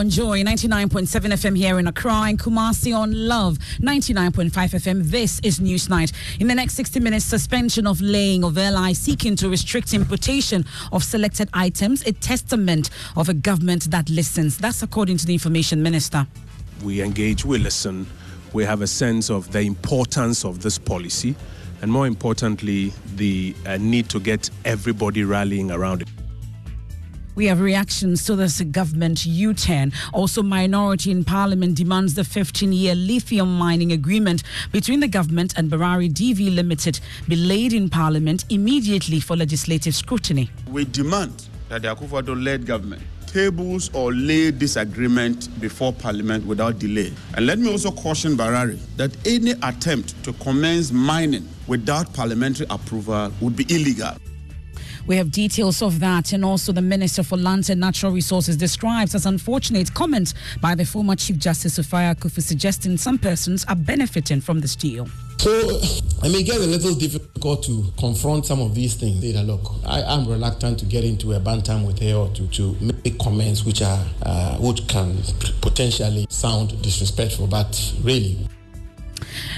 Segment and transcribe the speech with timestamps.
[0.00, 5.04] On Joy 99.7 FM here in Accra and Kumasi on Love 99.5 FM.
[5.10, 6.10] This is Newsnight.
[6.40, 11.04] In the next 60 minutes, suspension of laying of LI seeking to restrict importation of
[11.04, 14.56] selected items, a testament of a government that listens.
[14.56, 16.26] That's according to the Information Minister.
[16.82, 18.06] We engage, we listen,
[18.54, 21.34] we have a sense of the importance of this policy,
[21.82, 26.08] and more importantly, the uh, need to get everybody rallying around it.
[27.40, 29.94] We have reactions to this government U 10.
[30.12, 34.42] Also, minority in parliament demands the 15 year lithium mining agreement
[34.72, 40.50] between the government and Barari DV Limited be laid in parliament immediately for legislative scrutiny.
[40.70, 46.78] We demand that the Akufo-Addo led government tables or lay this agreement before parliament without
[46.78, 47.10] delay.
[47.36, 53.32] And let me also caution Barari that any attempt to commence mining without parliamentary approval
[53.40, 54.14] would be illegal.
[55.06, 59.14] We have details of that, and also the Minister for Lands and Natural Resources describes
[59.14, 64.40] as unfortunate comments by the former Chief Justice Sophia Akuffo suggesting some persons are benefiting
[64.40, 65.08] from this deal.
[65.38, 69.22] So it may get a little difficult to confront some of these things.
[69.22, 72.46] Say that, look, I am reluctant to get into a bantam with her or to,
[72.48, 75.16] to make comments which are uh, which can
[75.62, 78.36] potentially sound disrespectful, but really.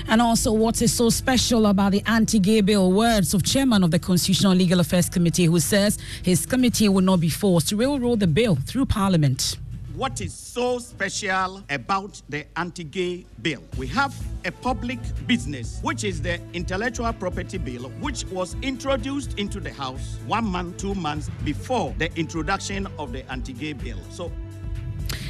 [0.08, 2.92] And also, what is so special about the anti gay bill?
[2.92, 7.20] Words of Chairman of the Constitutional Legal Affairs Committee, who says his committee will not
[7.20, 9.56] be forced to railroad the bill through Parliament.
[9.94, 13.62] what is so special about the anti gay bill.
[13.76, 14.14] We have
[14.44, 20.18] a public business, which is the intellectual property bill, which was introduced into the House
[20.26, 23.98] one month, two months before the introduction of the anti gay bill.
[24.10, 24.32] So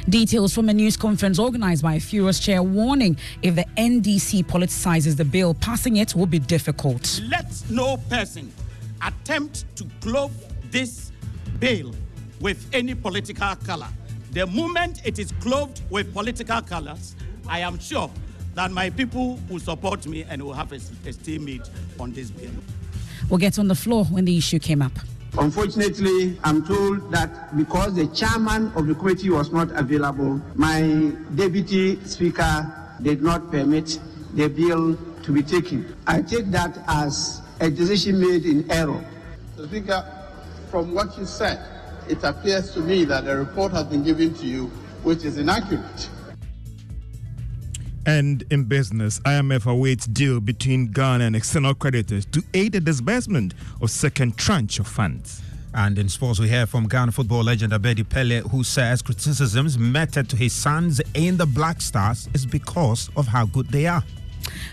[0.09, 5.15] Details from a news conference organized by a furious chair warning if the NDC politicizes
[5.15, 7.21] the bill, passing it will be difficult.
[7.29, 8.51] Let no person
[9.01, 10.31] attempt to clothe
[10.71, 11.13] this
[11.59, 11.95] bill
[12.41, 13.87] with any political color.
[14.31, 17.15] The moment it is clothed with political colors,
[17.47, 18.11] I am sure
[18.55, 22.51] that my people will support me and will have a, a stalemate on this bill.
[23.29, 24.91] We'll get on the floor when the issue came up.
[25.37, 31.99] Unfortunately, I'm told that because the chairman of the committee was not available, my deputy
[32.05, 32.71] speaker
[33.01, 33.99] did not permit
[34.35, 35.95] the bill to be taken.
[36.05, 39.03] I take that as a decision made in error.
[39.57, 40.05] Speaker,
[40.69, 41.65] from what you said,
[42.07, 44.67] it appears to me that a report has been given to you
[45.01, 46.09] which is inaccurate.
[48.05, 53.53] And in business, IMF awaits deal between Ghana and external creditors to aid the disbursement
[53.81, 55.41] of second tranche of funds.
[55.73, 60.29] And in sports, we hear from Ghana football legend Abedi Pele, who says criticisms meted
[60.29, 64.03] to his sons in the Black Stars is because of how good they are.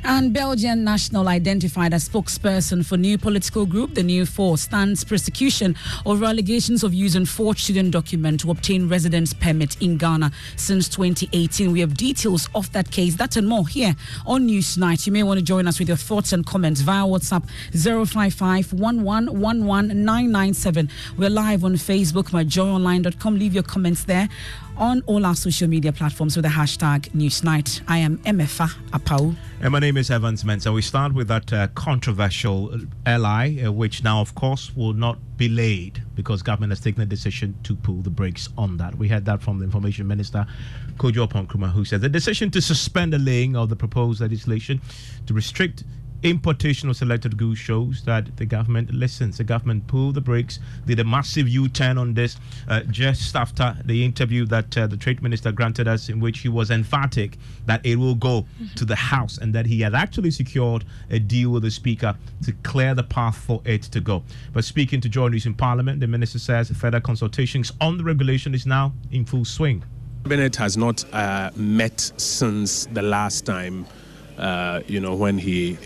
[0.04, 5.76] And Belgian national identified as spokesperson for new political group, the New Force, stands prosecution
[6.06, 11.72] over allegations of using forged student document to obtain residence permit in Ghana since 2018.
[11.72, 13.94] We have details of that case, that and more here
[14.26, 15.06] on News Night.
[15.06, 18.72] You may want to join us with your thoughts and comments via WhatsApp 055
[21.18, 23.38] We're live on Facebook, myjoyonline.com.
[23.38, 24.28] Leave your comments there
[24.80, 27.82] on all our social media platforms with the hashtag Newsnight.
[27.86, 29.36] I am Emefa Apawu.
[29.60, 30.72] And my name is Evans Mensah.
[30.72, 32.72] We start with that uh, controversial
[33.06, 37.06] LI, uh, which now, of course, will not be laid because government has taken a
[37.06, 38.94] decision to pull the brakes on that.
[38.94, 40.46] We had that from the Information Minister,
[40.96, 44.80] Kojo Oppong-Nkrumah, who said the decision to suspend the laying of the proposed legislation
[45.26, 45.84] to restrict
[46.22, 49.38] importation of selected goods shows that the government listens.
[49.38, 52.36] The government pulled the brakes, did a massive U-turn on this
[52.68, 56.48] uh, just after the interview that uh, the trade minister granted us, in which he
[56.48, 58.74] was emphatic that it will go mm-hmm.
[58.74, 62.52] to the House and that he had actually secured a deal with the Speaker to
[62.62, 64.22] clear the path for it to go.
[64.52, 68.54] But speaking to Joy News in Parliament, the minister says further consultations on the regulation
[68.54, 69.82] is now in full swing.
[70.24, 73.86] Cabinet has not uh, met since the last time,
[74.40, 75.78] uh, you know, when he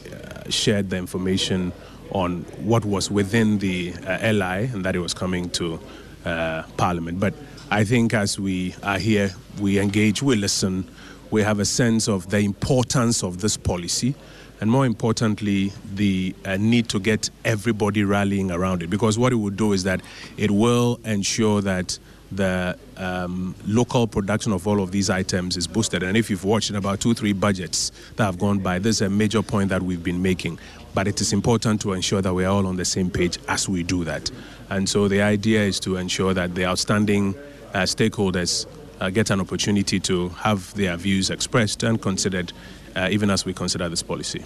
[0.49, 1.73] shared the information
[2.11, 5.79] on what was within the uh, LI and that it was coming to
[6.25, 7.21] uh, Parliament.
[7.21, 7.35] But
[7.71, 10.89] I think as we are here, we engage, we listen,
[11.31, 14.15] we have a sense of the importance of this policy
[14.61, 18.89] and more importantly, the uh, need to get everybody rallying around it.
[18.89, 20.01] Because what it will do is that
[20.37, 21.99] it will ensure that
[22.37, 26.03] the um, local production of all of these items is boosted.
[26.03, 29.03] And if you've watched in about two, three budgets that have gone by, this is
[29.03, 30.59] a major point that we've been making.
[30.95, 33.69] But it is important to ensure that we are all on the same page as
[33.69, 34.31] we do that.
[34.71, 37.35] And so the idea is to ensure that the outstanding
[37.73, 38.67] uh, stakeholders
[39.01, 42.53] uh, get an opportunity to have their views expressed and considered,
[42.95, 44.45] uh, even as we consider this policy.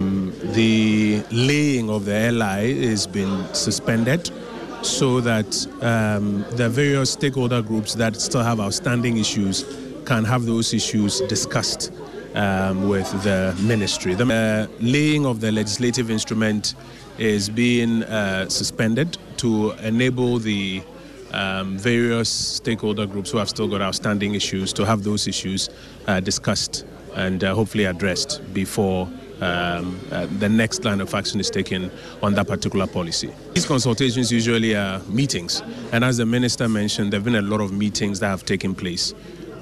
[0.00, 4.30] Um, the laying of the LI has been suspended
[4.82, 9.64] so that um, the various stakeholder groups that still have outstanding issues
[10.06, 11.92] can have those issues discussed
[12.34, 14.14] um, with the ministry.
[14.14, 16.74] The uh, laying of the legislative instrument
[17.18, 20.82] is being uh, suspended to enable the
[21.32, 25.68] um, various stakeholder groups who have still got outstanding issues to have those issues
[26.06, 29.08] uh, discussed and uh, hopefully addressed before
[29.40, 31.90] um, uh, the next line of action is taken
[32.22, 33.32] on that particular policy.
[33.54, 37.60] These consultations usually are meetings, and as the minister mentioned, there have been a lot
[37.60, 39.14] of meetings that have taken place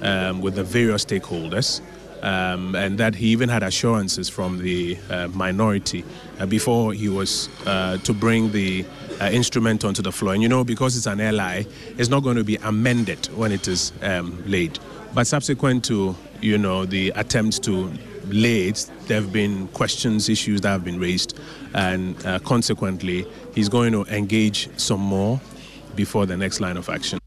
[0.02, 1.80] um, with the various stakeholders.
[2.22, 6.02] Um, and that he even had assurances from the uh, minority
[6.40, 8.86] uh, before he was uh, to bring the
[9.20, 10.32] uh, instrument onto the floor.
[10.32, 11.66] And you know, because it's an LI,
[11.98, 14.78] it's not going to be amended when it is um, laid.
[15.14, 17.92] But subsequent to you know the attempts to
[18.28, 21.38] late, there have been questions, issues that have been raised,
[21.74, 25.40] and uh, consequently, he's going to engage some more
[25.94, 27.18] before the next line of action.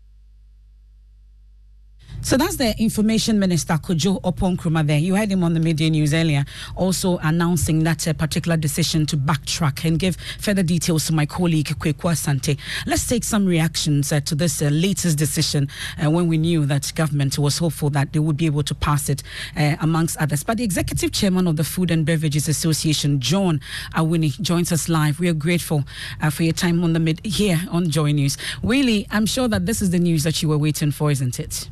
[2.22, 5.00] So that's the information minister Kojo Oppong-Nkrumah there.
[5.00, 6.46] You heard him on the media news earlier,
[6.76, 11.68] also announcing that a particular decision to backtrack and give further details to my colleague
[11.68, 12.60] Kweku Asante.
[12.86, 16.92] Let's take some reactions uh, to this uh, latest decision uh, when we knew that
[16.94, 19.24] government was hopeful that they would be able to pass it
[19.58, 20.44] uh, amongst others.
[20.44, 23.62] But the executive chairman of the Food and Beverages Association, John
[23.96, 25.20] Awuni, joins us live.
[25.20, 25.86] We are grateful
[26.22, 28.38] uh, for your time on the mid here on Joy News.
[28.62, 31.70] Really, I'm sure that this is the news that you were waiting for, isn't it?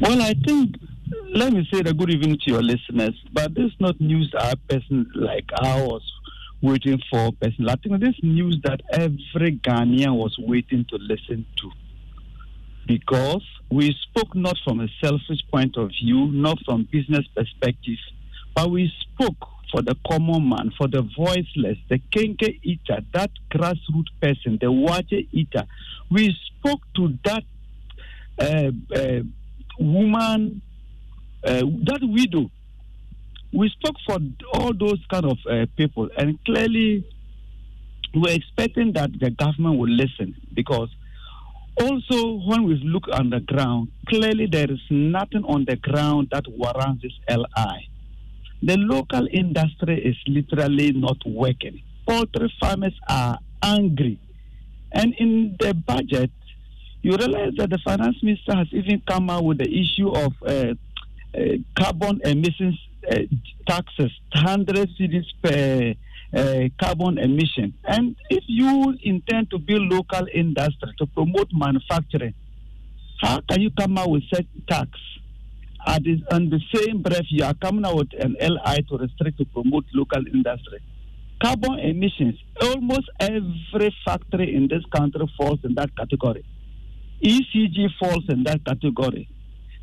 [0.00, 0.76] Well, I think,
[1.34, 4.56] let me say a good evening to your listeners, but this is not news a
[4.56, 6.02] person like I was
[6.60, 7.68] waiting for person.
[7.68, 11.70] I think this news that every Ghanaian was waiting to listen to.
[12.86, 17.98] Because we spoke not from a selfish point of view, not from business perspective,
[18.56, 19.36] but we spoke
[19.70, 25.28] for the common man, for the voiceless, the kenkey eater, that grassroots person, the waakye
[25.32, 25.64] eater.
[26.10, 27.44] We spoke to that
[28.38, 29.20] uh, uh,
[29.78, 30.62] woman,
[31.44, 32.50] uh, that widow.
[33.52, 34.18] We spoke for
[34.54, 37.04] all those kind of uh, people, and clearly
[38.14, 40.88] we're expecting that the government will listen because
[41.80, 46.44] also when we look on the ground, clearly there is nothing on the ground that
[46.48, 47.88] warrants this LI.
[48.62, 51.82] The local industry is literally not working.
[52.06, 54.18] Poultry farmers are angry.
[54.92, 56.30] And in the budget,
[57.02, 60.74] you realize that the finance minister has even come out with the issue of uh,
[61.36, 62.78] uh, carbon emissions
[63.10, 63.16] uh,
[63.66, 65.94] taxes, 100 cedis per
[66.36, 67.74] uh, carbon emission.
[67.84, 72.34] And if you intend to build local industry to promote manufacturing,
[73.20, 74.90] how can you come out with such tax?
[76.04, 79.44] This, on the same breath, you are coming out with an LI to restrict to
[79.46, 80.78] promote local industry.
[81.42, 86.44] Carbon emissions, almost every factory in this country falls in that category.
[87.22, 89.28] ECG falls in that category.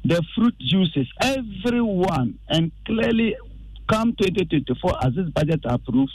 [0.03, 3.35] The fruit juices, everyone, and clearly
[3.89, 6.11] come 2024, as this budget approved,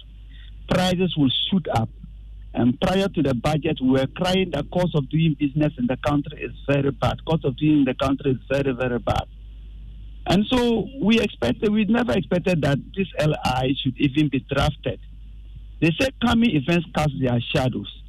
[0.69, 1.88] prices will shoot up.
[2.54, 5.97] And prior to the budget, we were crying the cost of doing business in the
[6.07, 7.16] country is very bad.
[7.25, 9.25] Cost of doing the country is very, very bad.
[10.26, 15.00] And so we expected, we never expected that this LI should even be drafted.
[15.81, 18.04] They say coming events cast their shadows.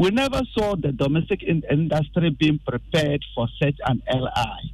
[0.00, 4.72] We never saw the domestic in- industry being prepared for such an LI.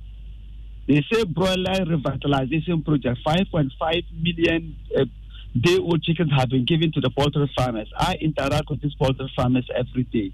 [0.86, 5.04] They say broiler revitalization project, 5.5 million uh,
[5.60, 7.92] day old chickens have been given to the poultry farmers.
[7.98, 10.30] I interact with these poultry farmers every day.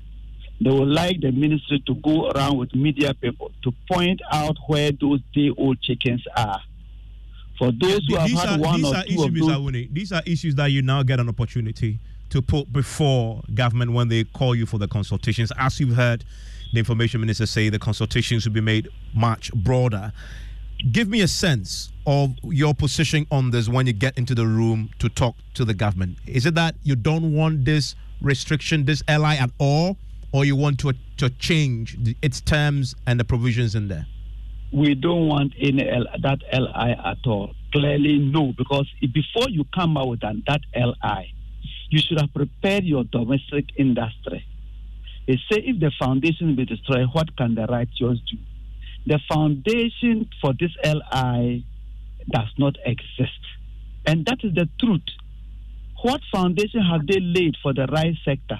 [0.60, 4.92] They would like the ministry to go around with media people to point out where
[4.92, 6.60] those day old chickens are.
[7.58, 10.54] For those who have had are, one or two issues, of those, These are issues
[10.56, 11.98] that you now get an opportunity
[12.32, 15.52] to put before government when they call you for the consultations.
[15.58, 16.24] As you've heard
[16.72, 20.12] the information minister say, the consultations will be made much broader.
[20.90, 24.90] Give me a sense of your position on this when you get into the room
[24.98, 26.16] to talk to the government.
[26.26, 29.98] Is it that you don't want this restriction, this LI at all,
[30.32, 34.06] or you want to to change its terms and the provisions in there?
[34.72, 37.54] we don't want any L, that LI at all.
[37.72, 41.34] Clearly, no, because before you come out with that LI,
[41.92, 44.42] you should have prepared your domestic industry.
[45.26, 48.38] They say if the foundation be destroyed, what can the righteous do?
[49.06, 51.66] The foundation for this LI
[52.30, 53.40] does not exist.
[54.06, 55.02] And that is the truth.
[56.00, 58.58] What foundation have they laid for the rice sector?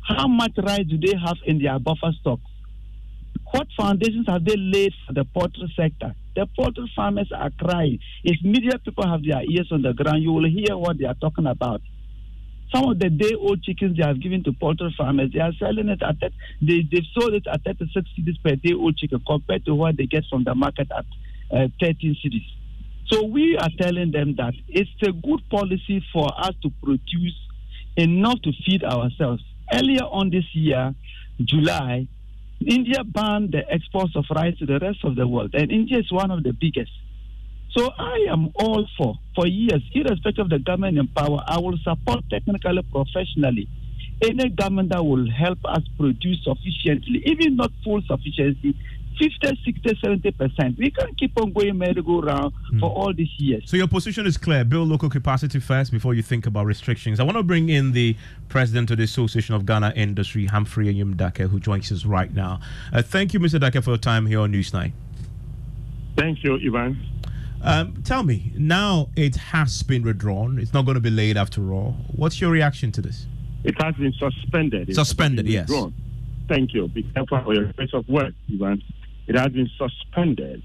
[0.00, 2.50] How much rice do they have in their buffer stocks?
[3.52, 6.14] What foundations have they laid for the poultry sector?
[6.34, 7.98] The poultry farmers are crying.
[8.24, 11.14] If media people have their ears on the ground, you will hear what they are
[11.20, 11.82] talking about.
[12.72, 15.88] Some of the day old chickens they have given to poultry farmers, they are selling
[15.88, 19.64] it at that, they, they've sold it at 36 cedis per day old chicken compared
[19.64, 21.04] to what they get from the market at
[21.52, 22.44] uh, 13 cedis.
[23.10, 27.34] So we are telling them that it's a good policy for us to produce
[27.96, 29.42] enough to feed ourselves.
[29.72, 30.94] Earlier on this year,
[31.42, 32.06] July,
[32.64, 36.12] India banned the exports of rice to the rest of the world, and India is
[36.12, 36.90] one of the biggest.
[37.76, 41.78] So I am all for, for years, irrespective of the government in power, I will
[41.84, 43.68] support technically, professionally,
[44.22, 48.74] any government that will help us produce sufficiently, even not full sufficiency,
[49.18, 50.78] 50, 60, 70 percent.
[50.78, 53.64] We can't keep on going merry-go-round for all these years.
[53.66, 54.64] So your position is clear.
[54.64, 57.20] Build local capacity first before you think about restrictions.
[57.20, 58.16] I want to bring in the
[58.48, 62.60] president of the Association of Ghana Industry, Humphrey Ayim-Darke, who joins us right now.
[62.92, 63.60] Uh, thank you, Mr.
[63.60, 64.92] Darke, for your time here on Newsnight.
[66.16, 66.98] Thank you, Ivan.
[67.62, 70.58] Um, tell me, now it has been withdrawn.
[70.58, 71.96] It's not going to be laid after all.
[72.14, 73.26] What's your reaction to this?
[73.64, 74.88] It has been suspended.
[74.88, 75.70] It Suspended, been yes.
[76.48, 76.88] Thank you.
[76.88, 78.82] Be careful for your place of work, Ivan.
[79.26, 80.62] It has been suspended.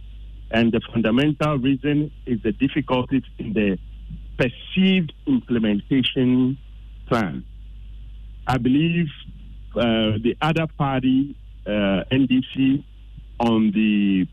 [0.51, 3.77] And the fundamental reason is the difficulties in the
[4.37, 6.57] perceived implementation
[7.07, 7.43] plan.
[8.47, 9.07] I believe
[9.75, 11.35] uh, the other party,
[11.65, 12.83] uh, NDC,
[13.39, 14.27] on the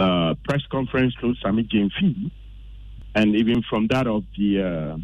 [0.00, 2.30] uh, press conference through Sammy Gyamfi,
[3.14, 4.96] and even from that of the uh,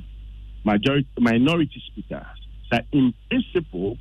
[0.64, 2.26] majority minority speaker,
[2.70, 3.98] that in principle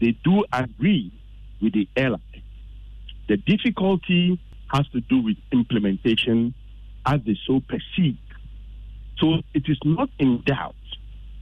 [0.00, 1.12] they do agree
[1.60, 2.44] with the LI.
[3.28, 4.40] The difficulty
[4.72, 6.54] has to do with implementation
[7.06, 8.16] as they so perceive.
[9.18, 10.74] So it is not in doubt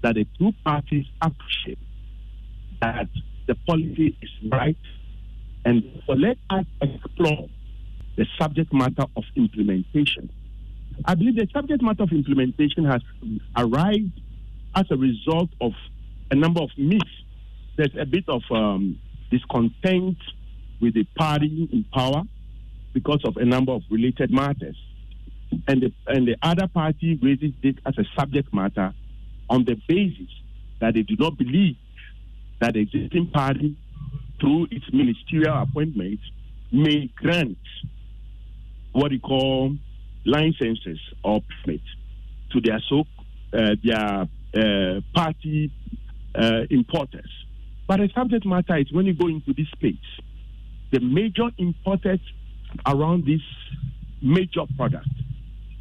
[0.02, 1.78] that the two parties appreciate
[2.82, 3.09] that
[3.47, 4.76] the policy is right,
[5.64, 7.49] and so let us explore
[8.17, 10.31] the subject matter of implementation.
[11.05, 13.02] I believe the subject matter of implementation has
[13.57, 14.21] arrived
[14.75, 15.73] as a result of
[16.31, 17.05] a number of myths.
[17.76, 18.99] There's a bit of um,
[19.31, 20.19] discontent
[20.81, 22.23] with the party in power
[22.93, 24.76] because of a number of related matters.
[25.67, 28.93] And the, and the other party raises it as a subject matter
[29.49, 30.29] on the basis
[30.81, 31.76] that they do not believe
[32.61, 33.76] that the existing party,
[34.40, 36.23] through its ministerial appointments,
[36.73, 37.59] may grant
[38.92, 39.76] what you call
[40.25, 41.85] licenses or permits
[42.52, 43.04] to their so
[43.52, 45.73] uh, their uh, party
[46.35, 47.30] uh, importers.
[47.87, 49.97] But the subject matter is when you go into this space,
[50.92, 52.20] the major importers
[52.87, 53.40] around this
[54.23, 55.09] major product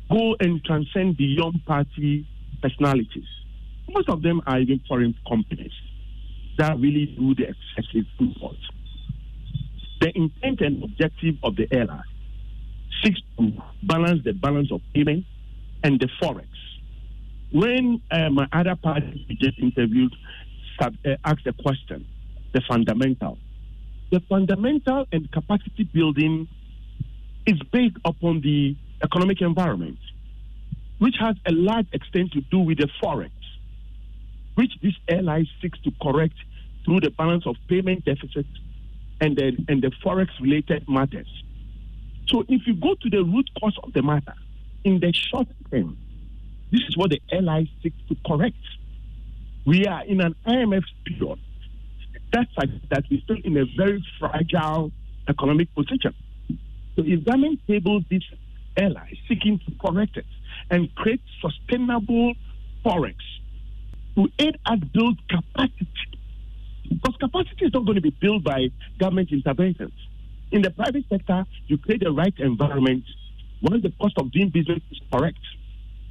[0.09, 2.27] go and transcend beyond party
[2.61, 3.27] personalities.
[3.87, 5.71] Most of them are even foreign companies
[6.57, 8.57] that really do the excessive import.
[10.01, 12.01] The intent and objective of the LI
[13.03, 13.51] seeks to
[13.83, 15.25] balance the balance of payment
[15.83, 16.47] and the forex.
[17.51, 20.15] When uh, my other party just interviewed
[20.79, 22.05] sub, uh, asked the question,
[22.53, 23.37] the fundamental,
[24.11, 26.47] the fundamental and capacity building
[27.45, 29.97] is based upon the economic environment,
[30.99, 33.31] which has a large extent to do with the forex,
[34.55, 36.35] which this LI seeks to correct
[36.85, 38.45] through the balance of payment deficit
[39.21, 41.27] and the, and the forex related matters.
[42.29, 44.35] So if you go to the root cause of the matter,
[44.83, 45.97] in the short term,
[46.71, 48.55] this is what the LI seeks to correct.
[49.65, 51.39] We are in an IMF period.
[52.31, 54.91] That's like that we're still in a very fragile
[55.27, 56.13] economic position.
[56.95, 58.23] So if government tables this
[58.77, 60.25] LI seeking to correct it
[60.69, 62.33] and create sustainable
[62.85, 63.15] forex
[64.15, 65.87] to aid us build capacity,
[66.89, 69.93] because capacity is not going to be built by government interventions.
[70.51, 73.03] In the private sector, you create the right environment.
[73.61, 75.39] Once the cost of doing business is correct,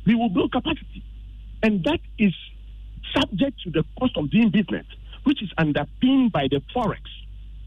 [0.07, 1.03] we will build capacity.
[1.63, 2.33] And that is
[3.17, 4.87] subject to the cost of doing business,
[5.25, 7.01] which is underpinned by the forex,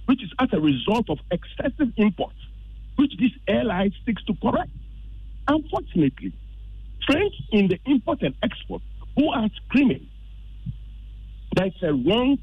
[0.05, 2.37] which is as a result of excessive imports,
[2.95, 4.71] which this LI seeks to correct.
[5.47, 6.33] Unfortunately,
[7.05, 8.81] friends in the import and export
[9.17, 10.07] who are screaming
[11.55, 12.37] that's a wrong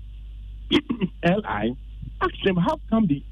[1.25, 1.77] LI,
[2.21, 3.23] ask them how come the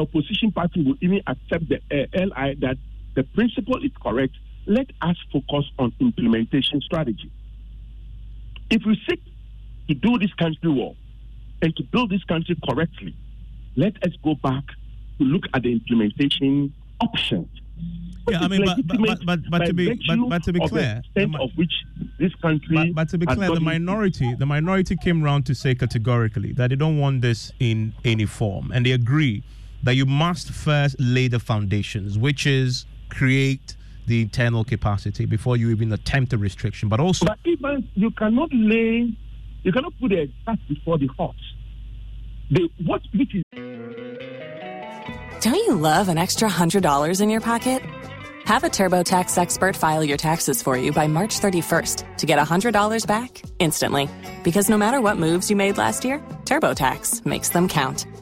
[0.00, 2.76] opposition party will even accept the uh, LI that
[3.14, 4.34] the principle is correct.
[4.66, 7.30] Let us focus on implementation strategy.
[8.70, 9.20] If we seek
[9.88, 10.96] to do this country well
[11.60, 13.14] and to build this country correctly,
[13.76, 14.64] let us go back
[15.18, 17.48] to look at the implementation options.
[18.28, 21.22] Yeah, I mean, but, but, but, but, to be but, but to be clear, the
[21.40, 21.72] of which
[22.20, 22.92] this country.
[22.92, 26.76] But to be clear, the minority the minority came round to say categorically that they
[26.76, 29.42] don't want this in any form, and they agree
[29.82, 35.70] that you must first lay the foundations, which is create the internal capacity before you
[35.70, 36.88] even attempt a restriction.
[36.88, 39.14] But also, but even you cannot lay,
[39.62, 41.54] you cannot put a cart before the horse.
[42.50, 43.42] The what which is.
[45.40, 47.82] Don't you love an extra hundred dollars in your pocket?
[48.44, 53.06] Have a TurboTax expert file your taxes for you by March 31st to get $100
[53.06, 54.08] back instantly.
[54.42, 58.06] Because no matter what moves you made last year, TurboTax makes them count.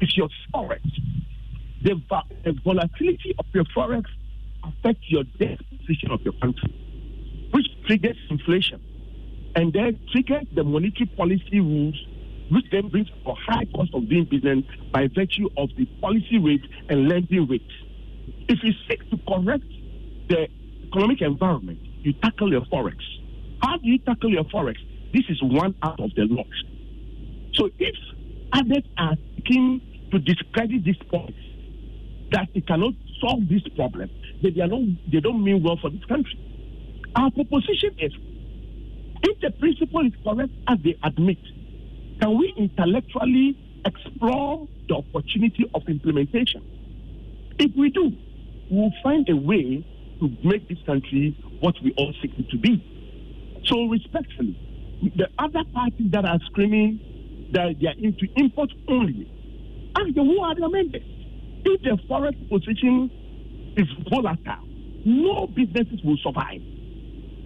[0.00, 0.82] is your forex.
[1.82, 2.00] The,
[2.44, 4.04] the volatility of your forex
[4.62, 6.72] affects your debt position of your country,
[7.52, 8.80] which triggers inflation,
[9.54, 11.94] and then triggers the monetary policy rules,
[12.50, 16.64] which then brings a high cost of doing business by virtue of the policy rate
[16.88, 17.62] and lending rate.
[18.48, 19.64] If you seek to correct
[20.28, 20.48] the
[20.88, 22.96] economic environment, you tackle your forex.
[23.62, 24.76] How do you tackle your forex?
[25.12, 26.46] This is one out of the lot.
[27.54, 27.94] So if
[28.54, 29.80] others are seeking
[30.12, 31.34] to discredit this point,
[32.32, 34.10] that it cannot solve this problem,
[34.42, 34.80] then they, are not,
[35.12, 36.38] they don't mean well for this country.
[37.16, 38.12] Our proposition is
[39.22, 41.38] if the principle is correct as they admit,
[42.20, 46.62] can we intellectually explore the opportunity of implementation?
[47.58, 48.12] If we do,
[48.70, 49.84] we'll find a way
[50.20, 52.82] to make this country what we all seek it to be.
[53.66, 54.58] So, respectfully,
[55.16, 57.00] the other parties that are screaming
[57.54, 59.30] that they are into import only,
[59.96, 61.02] ask them who are the members.
[61.64, 63.10] If the forex position
[63.76, 64.66] is volatile,
[65.06, 66.60] no businesses will survive.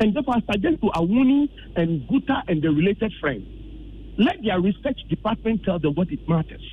[0.01, 3.47] And therefore, I suggest to Awuni and Guta and the related friends,
[4.18, 6.64] let their research department tell them what it matters.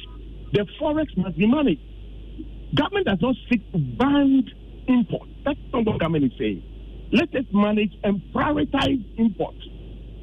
[0.53, 1.81] The forex must be managed.
[2.75, 4.43] Government does not seek to ban
[4.87, 5.29] import.
[5.45, 6.63] That's not what government is saying.
[7.11, 9.55] Let us manage and prioritize import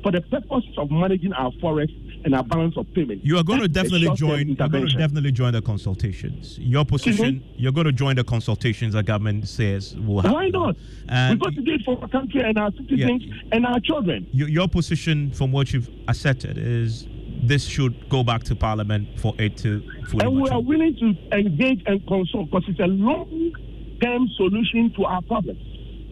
[0.03, 1.89] for the purpose of managing our forex
[2.25, 3.25] and our balance of payment.
[3.25, 4.49] You are going to That's the definitely join.
[4.49, 6.59] You're going to definitely join the consultations.
[6.59, 7.37] Your position.
[7.37, 7.55] Mm-hmm.
[7.57, 10.33] You're going to join the consultations that government says will happen.
[10.33, 10.77] Why not?
[11.09, 14.27] And We've got to do it for our country and our citizens and our children.
[14.33, 17.07] your, your position, from what you've asserted, is
[17.43, 21.37] this should go back to Parliament for it to fully And we are willing to
[21.37, 25.61] engage and consult because it's a long-term solution to our problems.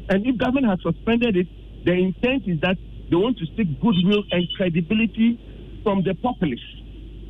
[0.09, 1.47] And if government has suspended it,
[1.85, 2.77] the intent is that
[3.11, 5.39] they want to seek goodwill and credibility
[5.83, 6.61] from the populace.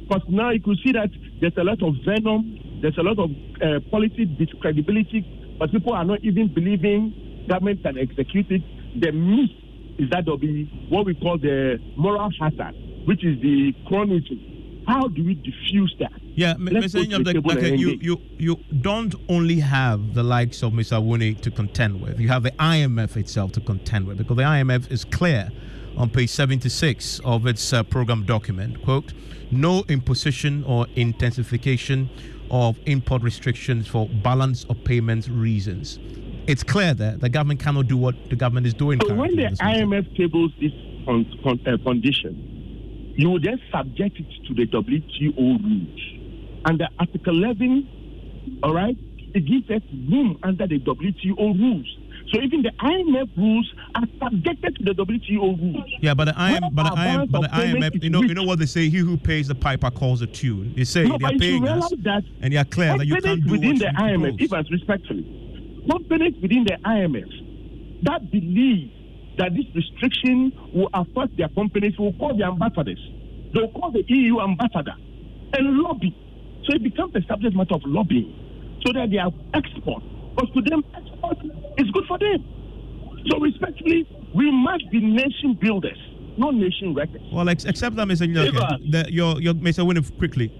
[0.08, 1.10] Because now you could see that
[1.40, 3.30] there's a lot of venom, there's a lot of
[3.62, 5.24] uh, policy discredibility,
[5.58, 8.62] but people are not even believing government can execute it.
[9.00, 9.50] The myth
[9.98, 12.74] is that there'll be what we call the moral hazard,
[13.06, 14.84] which is the chronism.
[14.86, 16.12] How do we diffuse that?
[16.34, 17.10] Yeah, Let's Mr.
[17.10, 21.00] go Inyam, table like, you, you, you don't only have the likes of Mr.
[21.00, 22.18] Wuni to contend with.
[22.18, 25.50] You have the IMF itself to contend with because the IMF is clear
[25.96, 28.82] on page 76 of its uh, program document.
[28.82, 29.12] Quote,
[29.50, 32.08] no imposition or intensification
[32.50, 35.98] of import restrictions for balance of payments reasons.
[36.46, 39.00] It's clear that the government cannot do what the government is doing.
[39.06, 39.44] So when the.
[39.60, 40.72] IMF tables this
[41.04, 46.00] con- con- uh, condition, you will then subject it to the WTO rules.
[46.64, 48.96] Under Article 11, all right,
[49.34, 51.96] it gives us room under the WTO rules.
[52.32, 55.90] So even the IMF rules are subjected to the WTO rules.
[56.00, 58.22] Yeah, but the IM, When but the our IM, balance but the IMF, you know,
[58.22, 60.72] you know what they say: he who pays the piper calls the tune.
[60.76, 63.20] They say No, they are paying realize us, that and they are clear that you
[63.20, 64.40] can't do within the IMF, propose.
[64.40, 65.24] even respectfully,
[65.90, 67.30] companies within the IMF
[68.02, 68.92] that believe
[69.38, 73.00] that this restriction will affect their companies will call the ambassadors.
[73.52, 74.94] They'll call the EU ambassador
[75.54, 76.14] and lobby.
[76.66, 78.30] So it becomes a subject matter of lobbying
[78.86, 80.02] so that they are export.
[80.36, 80.84] Because to them,
[81.78, 82.44] is good for them.
[83.30, 85.98] So respectfully, we must be nation builders,
[86.36, 87.22] not nation wreckers.
[87.32, 88.26] Well, ex- except that, Mr.
[88.32, 89.86] Nyoke, the, your, your, Mr.
[89.86, 90.50] Winnie, quickly,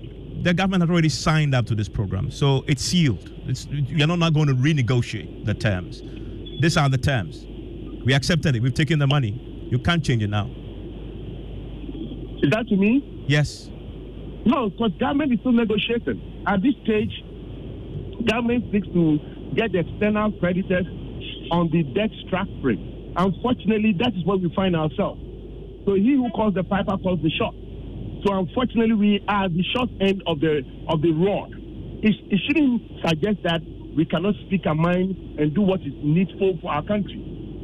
[0.42, 3.33] the government has already signed up to this program, so it's sealed.
[3.46, 6.02] It's, you're not, not going to renegotiate the terms.
[6.61, 7.46] These are the terms.
[8.04, 8.62] We accepted it.
[8.62, 9.68] We've taken the money.
[9.70, 10.50] You can't change it now.
[12.42, 13.24] Is that to me?
[13.26, 13.68] Yes.
[14.46, 16.44] No, because government is still negotiating.
[16.46, 17.12] At this stage,
[18.26, 19.18] government seeks to
[19.54, 20.86] get external creditors
[21.50, 23.12] on the debt structuring.
[23.16, 25.20] Unfortunately, that is where we find ourselves.
[25.86, 27.54] So he who calls the piper calls the shot.
[28.24, 31.52] So unfortunately, we are the short end of the of the rod.
[32.02, 33.60] It, it shouldn't suggest that
[33.96, 37.18] we cannot speak our mind and do what is needful for our country.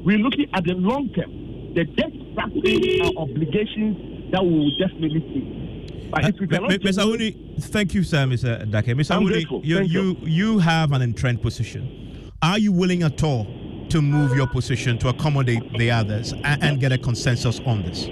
[0.05, 5.20] We're looking at the long term, the debt structuring are obligations that we will definitely
[5.33, 5.66] see.
[6.11, 7.05] But if we M- cannot M- Mr.
[7.05, 8.71] Awuni, thank you, sir, Mr.
[8.71, 8.87] Darke.
[8.87, 9.16] Mr.
[9.16, 12.31] I'm Awuni, you, you, you have an entrenched position.
[12.42, 13.45] Are you willing at all
[13.88, 18.07] to move your position to accommodate the others and, and get a consensus on this?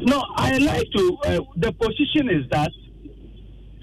[0.00, 1.18] No, I like to.
[1.24, 2.70] Uh, the position is that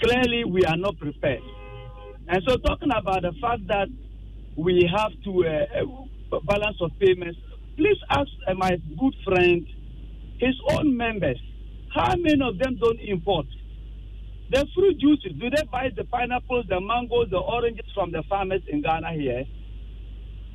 [0.01, 1.41] clearly we are not prepared.
[2.27, 3.87] And so, talking about the fact that
[4.57, 7.37] we have to uh, balance of payments,
[7.77, 9.67] please ask uh, my good friend,
[10.39, 11.39] his own members,
[11.95, 13.45] how many of them don't import?
[14.51, 18.61] The fruit juices, do they buy the pineapples, the mangoes, the oranges from the farmers
[18.67, 19.45] in Ghana here?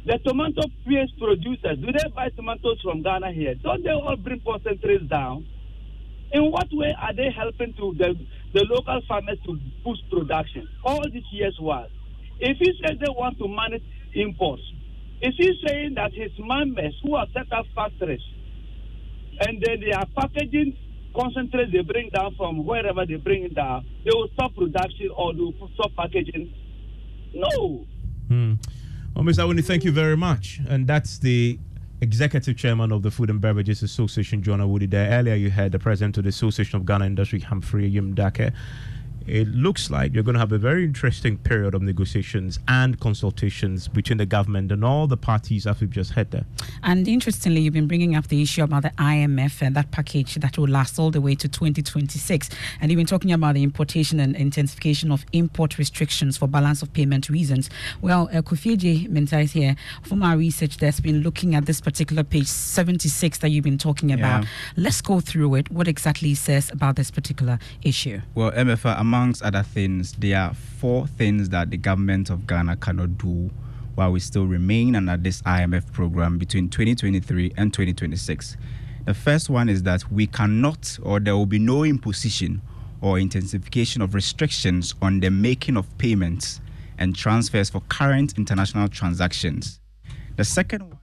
[0.07, 3.55] The tomato paste producers, do they buy tomatoes from Ghana here?
[3.55, 5.47] Don't they all bring concentrates down?
[6.33, 8.15] In what way are they helping to the,
[8.55, 11.91] the local farmers to boost production all these years was?
[12.39, 13.83] If he says they want to manage
[14.15, 14.63] imports,
[15.21, 18.23] is he saying that his members who have set up factories
[19.41, 20.77] and then they are packaging
[21.15, 25.33] concentrate they bring down from wherever they bring it down, they will stop production or
[25.33, 26.53] they will stop packaging?
[27.35, 27.87] No.
[28.29, 28.55] Hmm.
[29.15, 29.45] Well, Mr.
[29.45, 30.61] Awuni, thank you very much.
[30.69, 31.59] And that's the
[32.01, 34.89] executive chairman of the Food and Beverages Association, John Awuni.
[34.89, 38.53] There earlier, you had the president of the Association of Ghana Industry, Humphrey Ayim-Darke
[39.31, 43.89] it looks like you're going to have a very interesting period of negotiations and consultations
[43.89, 46.45] between the government and all the parties as we've just heard there.
[46.83, 50.59] And interestingly, you've been bringing up the issue about the IMF and that package that
[50.59, 52.51] will last all the way to 2026.
[52.81, 56.93] And you've been talking about the importation and intensification of import restrictions for balance of
[56.93, 57.71] payment reasons.
[58.01, 62.25] Well, uh, Kofieji Mentai is here from our research that's been looking at this particular
[62.25, 64.43] page 76 that you've been talking about.
[64.43, 64.49] Yeah.
[64.77, 65.71] Let's go through it.
[65.71, 68.21] What exactly says about this particular issue?
[68.35, 73.19] Well, Emefa, amongst other things, there are four things that the government of Ghana cannot
[73.19, 73.51] do
[73.95, 78.57] while we still remain under this IMF program between 2023 and 2026.
[79.05, 82.63] The first one is that we cannot, or there will be no imposition
[83.03, 86.63] or intensification of restrictions on the making of payments
[86.97, 89.81] and transfers for current international transactions.
[90.37, 90.97] The second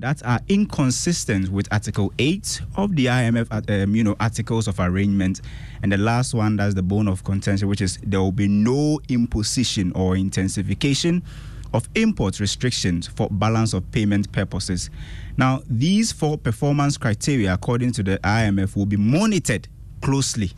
[0.00, 5.40] that are inconsistent with Article 8 of the IMF um, you know, Articles of Arrangement.
[5.82, 9.00] And the last one, that's the bone of contention, which is there will be no
[9.08, 11.22] imposition or intensification
[11.74, 14.88] of import restrictions for balance of payment purposes.
[15.36, 19.68] Now, these four performance criteria, according to the IMF, will be monitored
[20.00, 20.52] closely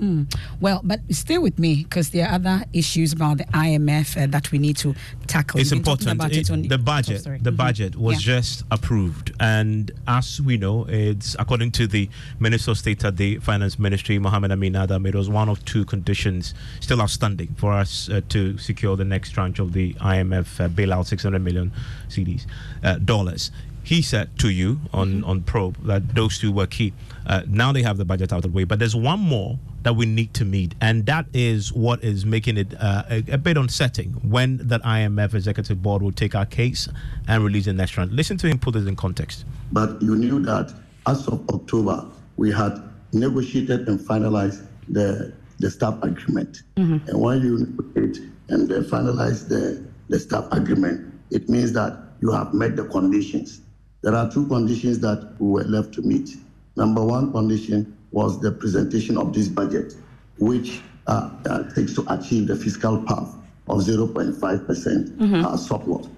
[0.00, 0.32] Mm.
[0.60, 4.52] Well, but stay with me because there are other issues about the IMF uh, that
[4.52, 4.94] we need to
[5.26, 5.60] tackle.
[5.60, 6.22] It's important.
[6.22, 7.56] It, it the budget, oh, the mm-hmm.
[7.56, 8.36] budget was yeah.
[8.36, 12.08] just approved, and as we know, it's according to the
[12.38, 15.04] Minister of State at the Finance Ministry, Mohamed Amin Adam.
[15.06, 19.30] It was one of two conditions still outstanding for us uh, to secure the next
[19.30, 21.72] tranche of the IMF uh, bailout, 600 million
[22.08, 22.46] cedis
[22.84, 23.50] uh, dollars
[23.88, 25.30] he said to you on, mm-hmm.
[25.30, 26.92] on probe that those two were key.
[27.26, 29.96] Uh, now they have the budget out of the way, but there's one more that
[29.96, 33.56] we need to meet, and that is what is making it uh, a, a, bit
[33.56, 36.86] unsettling when that IMF executive board will take our case
[37.28, 38.12] and release the next round.
[38.12, 39.46] Listen to him put this in context.
[39.72, 40.70] But you knew that
[41.06, 42.04] as of October,
[42.36, 42.82] we had
[43.14, 46.62] negotiated and finalized the the staff agreement.
[46.76, 47.08] Mm-hmm.
[47.08, 48.18] And when you negotiate
[48.50, 53.62] and finalize the, the staff agreement, it means that you have met the conditions
[54.02, 56.36] there are two conditions that we were left to meet.
[56.76, 59.94] Number one condition was the presentation of this budget,
[60.38, 63.34] which uh, uh, takes to achieve the fiscal path
[63.68, 65.44] of 0.5% mm-hmm.
[65.44, 66.08] uh, surplus.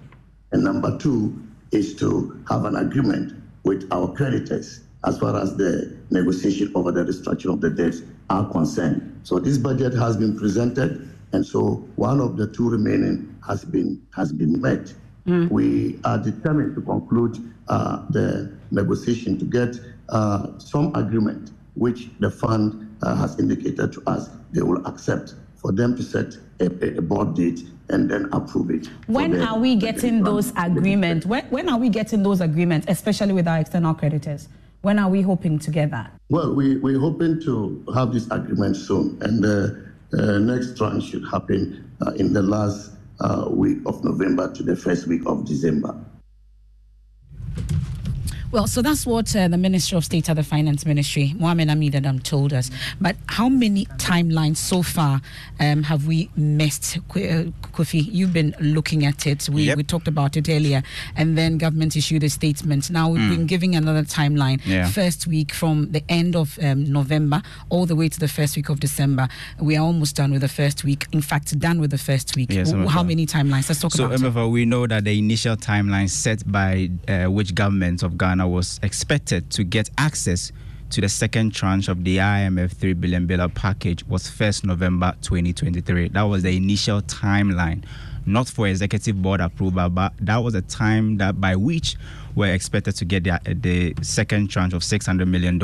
[0.53, 1.41] And number two
[1.73, 7.05] is to have an agreement with our creditors as far as the negotiation over the
[7.05, 9.21] restructuring of the debts are concerned.
[9.23, 14.03] So this budget has been presented, and so one of the two remaining has been
[14.15, 14.93] has been met.
[15.31, 15.51] Mm.
[15.51, 17.39] We are determined to conclude
[17.69, 19.77] uh, the negotiation to get
[20.09, 25.71] uh, some agreement, which the fund uh, has indicated to us they will accept for
[25.73, 26.67] them to set a,
[26.99, 28.89] a board date and then approve it.
[29.07, 31.27] When are we getting those agreements?
[31.27, 34.49] When, when are we getting those agreements, especially with our external creditors?
[34.83, 36.13] When are we hoping to get that?
[36.31, 41.25] Well, we, we're hoping to have this agreement soon, and the uh, next tranche should
[41.31, 45.95] happen uh, in the last uh, week of November to the first week of December.
[48.53, 51.95] Well, so that's what uh, the Minister of State at the Finance Ministry, Mohamed Amin
[51.95, 52.69] Adam, told us.
[53.01, 55.21] But how many timelines so far
[55.61, 56.99] um, have we missed?
[56.99, 59.49] Uh, Kofi, you've been looking at it.
[59.49, 59.77] We, yep.
[59.77, 60.83] we talked about it earlier.
[61.15, 62.91] And then government issued a statement.
[62.91, 63.31] Now we've mm.
[63.31, 64.61] been giving another timeline.
[64.65, 64.89] Yeah.
[64.89, 68.69] First week from the end of um, November all the way to the first week
[68.69, 69.29] of December.
[69.61, 71.07] We are almost done with the first week.
[71.13, 72.53] In fact, done with the first week.
[72.53, 73.69] Yes, how many timelines?
[73.69, 77.55] Let's talk so, about So, we know that the initial timeline set by uh, which
[77.55, 80.51] government of Ghana Ghana was expected to get access
[80.91, 86.09] to the second tranche of the IMF 3 billion bailout package was 1st November 2023.
[86.09, 87.85] That was the initial timeline.
[88.27, 91.97] not for executive board approval, but that was a time that by which
[92.35, 95.59] we're expected to get the, the second tranche of $600 million.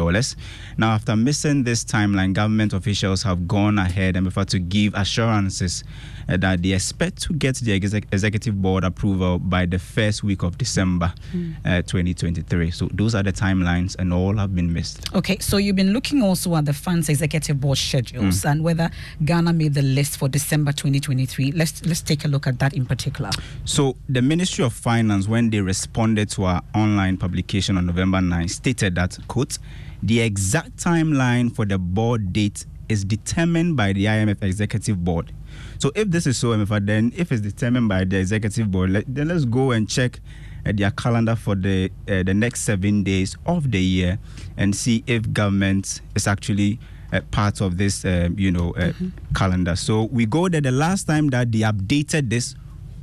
[0.76, 5.84] Now, after missing this timeline, government officials have gone ahead and prefer to give assurances
[6.26, 10.58] that they expect to get the exec- executive board approval by the first week of
[10.58, 11.54] December mm.
[11.64, 12.70] uh, 2023.
[12.70, 15.14] So those are the timelines, and all have been missed.
[15.14, 18.50] Okay, so you've been looking also at the fund's executive board schedules mm.
[18.50, 18.90] and whether
[19.24, 21.52] Ghana made the list for December 2023.
[21.52, 23.30] Let's let's take a look at that in particular.
[23.64, 28.48] So the Ministry of Finance, when they responded to our online publication on November 9,
[28.48, 29.58] stated that quote
[30.02, 35.32] the exact timeline for the board date is determined by the IMF Executive Board.
[35.78, 39.04] So if this is so, Emefa, then if it's determined by the Executive Board, let,
[39.06, 40.20] then let's go and check
[40.66, 44.18] uh, their calendar for the uh, the next seven days of the year
[44.56, 46.78] and see if government is actually
[47.12, 49.08] uh, part of this, uh, you know, uh, mm-hmm.
[49.34, 49.76] calendar.
[49.76, 50.60] So we go there.
[50.60, 52.54] The last time that they updated this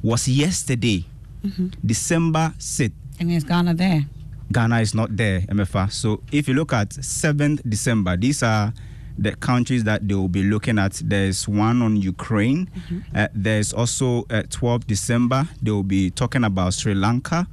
[0.02, 1.06] was yesterday,
[1.43, 1.67] mm-hmm.
[1.86, 2.91] December 6th.
[3.19, 4.06] And is Ghana there?
[4.52, 5.91] Ghana is not there, Emefa.
[5.91, 8.74] So if you look at 7th December, these are
[9.17, 11.02] the countries that they will be looking at.
[11.04, 12.67] There's one on Ukraine.
[12.67, 13.17] Mm-hmm.
[13.17, 15.47] Uh, there's also uh, 12th December.
[15.62, 17.47] They will be talking about Sri Lanka,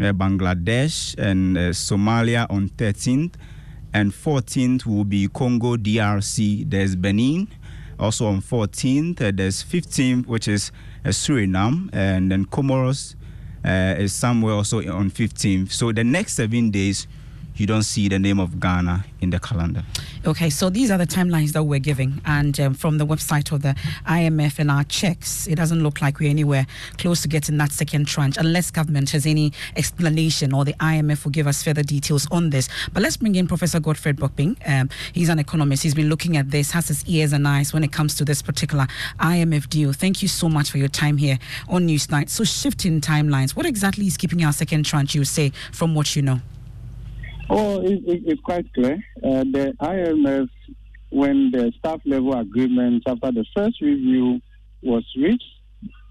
[0.00, 3.34] uh, Bangladesh, and uh, Somalia on 13th.
[3.92, 6.68] And 14th will be Congo DRC.
[6.68, 7.48] There's Benin.
[7.98, 10.72] Also on 14th, uh, there's 15th, which is
[11.04, 13.14] uh, Suriname, and then Comoros
[13.64, 15.70] is somewhere also on 15th.
[15.70, 17.06] So the next seven days
[17.56, 19.84] you don't see the name of Ghana in the calendar.
[20.26, 23.62] Okay, so these are the timelines that we're giving, and um, from the website of
[23.62, 26.66] the IMF and our checks, it doesn't look like we're anywhere
[26.98, 31.30] close to getting that second tranche, unless government has any explanation or the IMF will
[31.30, 32.68] give us further details on this.
[32.92, 34.56] But let's bring in Professor Godfred Bokpin.
[34.66, 35.82] Um, he's an economist.
[35.82, 38.42] He's been looking at this, has his ears and eyes when it comes to this
[38.42, 38.86] particular
[39.20, 39.92] IMF deal.
[39.92, 41.38] Thank you so much for your time here
[41.68, 42.30] on Newsnight.
[42.30, 45.14] So, shifting timelines, what exactly is keeping our second tranche?
[45.14, 46.40] You say from what you know.
[47.50, 48.94] Oh, it, it, it's quite clear.
[49.22, 50.48] Uh, the IMF,
[51.10, 54.40] when the staff level agreement after the first review
[54.82, 55.44] was reached,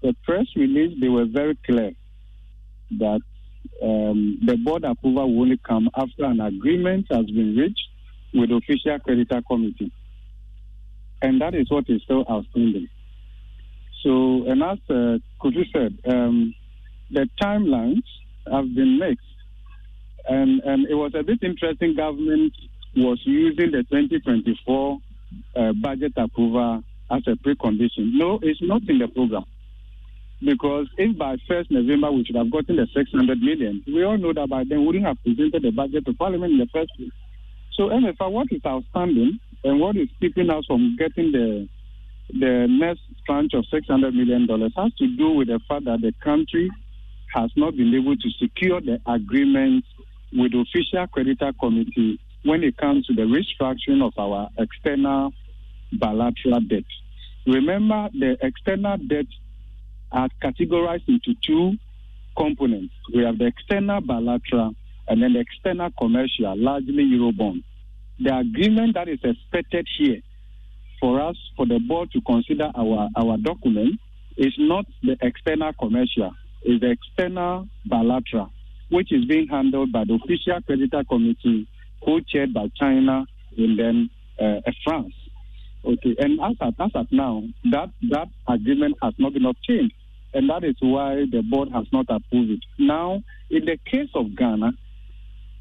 [0.02, 1.92] the press release, they were very clear
[2.98, 3.20] that
[3.82, 7.88] um, the board approval will only come after an agreement has been reached
[8.32, 9.90] with the official creditor committee.
[11.22, 12.88] And that is what is still outstanding.
[14.02, 15.18] So, and as uh,
[15.72, 16.54] said, um,
[17.10, 18.02] the timelines
[18.50, 19.24] have been mixed
[20.28, 21.94] and, and it was a bit interesting.
[21.96, 22.52] Government
[22.96, 24.98] was using the 2024
[25.56, 28.12] uh, budget approval as a precondition.
[28.14, 29.44] No, it's not in the program.
[30.44, 34.32] Because if by 1st November we should have gotten the 600 million, we all know
[34.32, 37.10] that by then we wouldn't have presented the budget to Parliament in the first place.
[37.72, 41.68] So, Emefa, what is outstanding and what is keeping us from getting the
[42.30, 46.70] the next tranche of $600 million has to do with the fact that the country
[47.34, 49.84] has not been able to secure the agreement
[50.34, 55.32] with the official creditor committee when it comes to the restructuring of our external
[55.92, 56.84] bilateral debt.
[57.46, 59.26] Remember, the external debt
[60.12, 61.74] are categorized into two
[62.36, 62.94] components.
[63.14, 64.74] We have the external bilateral
[65.08, 67.62] and then the external commercial, largely Eurobond.
[68.20, 70.20] The agreement that is expected here
[71.00, 74.00] for us, for the board to consider our, our document,
[74.36, 78.50] is not the external commercial, it's the external bilateral
[78.94, 81.66] which is being handled by the official creditor committee,
[82.04, 83.24] co-chaired by China
[83.58, 84.08] and then
[84.40, 85.12] uh, France.
[85.84, 89.92] Okay, and as at, as at now, that, that agreement has not been obtained,
[90.32, 92.60] and that is why the board has not approved it.
[92.78, 94.70] Now, in the case of Ghana,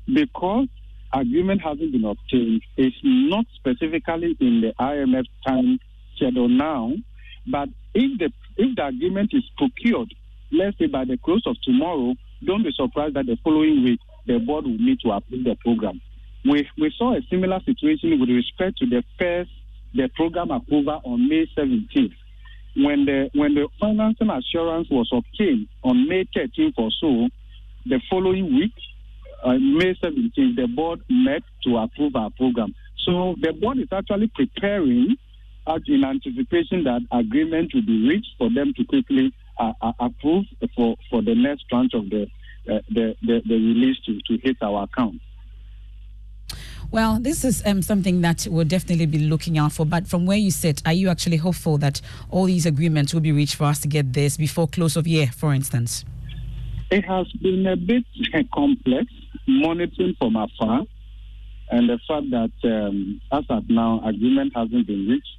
[0.06, 0.68] because
[1.12, 5.80] agreement hasn't been obtained, it's not specifically in the IMF time
[6.16, 6.94] schedule now,
[7.48, 10.14] but if the if the agreement is procured,
[10.52, 12.14] let's say by the close of tomorrow,
[12.46, 16.02] don't be surprised that the following week the board will meet to approve the program.
[16.46, 19.50] We, we saw a similar situation with respect to the first
[19.94, 22.14] the program approval on May 17th.
[22.76, 27.30] When the when the financing assurance was obtained on May 13th or so,
[27.86, 28.74] the following week,
[29.44, 32.74] uh, May 17th, the board met to approve our program.
[33.06, 35.18] So the board is actually preparing
[35.68, 40.56] uh, in anticipation that agreement will be reached for them to quickly uh, uh, approved
[40.76, 42.24] for, for the next tranche of the,
[42.70, 45.22] uh, the, the, the release to, to hit our account.
[46.92, 49.86] Well, this is um, something that we'll definitely be looking out for.
[49.86, 53.32] But from where you sit, are you actually hopeful that all these agreements will be
[53.32, 56.06] reached for us to get this before close of year, for instance?
[56.92, 58.04] It has been a bit
[58.54, 59.08] complex
[59.48, 60.84] monitoring from afar,
[61.72, 65.38] and the fact that um, as at now agreement hasn't been reached.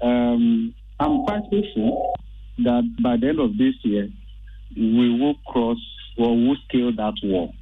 [0.00, 2.14] Um, I'm quite hopeful
[2.58, 4.08] that by the end of this year,
[4.76, 5.78] we will cross
[6.16, 7.54] or will scale that wall.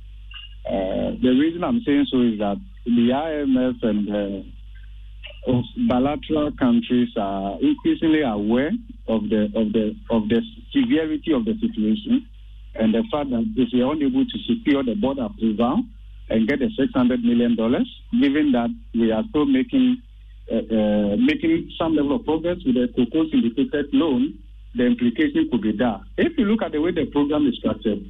[0.66, 5.52] Uh, the reason I'm saying so is that the IMF and uh,
[5.88, 8.72] bilateral countries are increasingly aware
[9.06, 10.42] of the of the of the
[10.72, 12.26] severity of the situation
[12.74, 15.82] and the fact that if we are unable to secure the board approval
[16.28, 17.88] and get the six hundred million dollars,
[18.20, 20.02] given that we are still making
[20.50, 24.38] uh, uh, making some level of progress with the proposed syndicated loan,
[24.76, 26.00] the implication could be that.
[26.16, 28.04] If you look at the way the program is structured,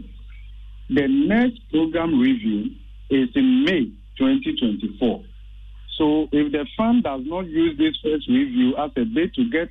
[0.88, 2.70] the next program review
[3.10, 5.24] is in May 2024.
[5.98, 9.68] So if the fund does not use this first review as a bait to get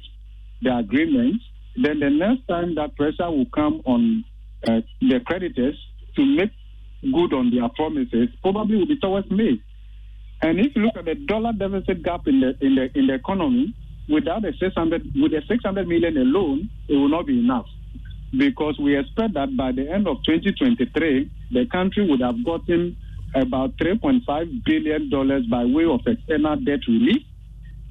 [0.62, 1.42] the agreement,
[1.76, 4.24] then the next time that pressure will come on
[4.68, 5.78] uh, the creditors
[6.16, 6.52] to make
[7.02, 9.62] good on their promises probably will be towards May.
[10.42, 13.14] And if you look at the dollar deficit gap in the in the in the
[13.16, 13.74] economy,
[14.10, 17.68] without the 600 with the 600 million alone, it will not be enough
[18.38, 22.98] because we expect that by the end of 2023, the country would have gotten
[23.34, 27.22] about 3.5 billion dollars by way of external debt relief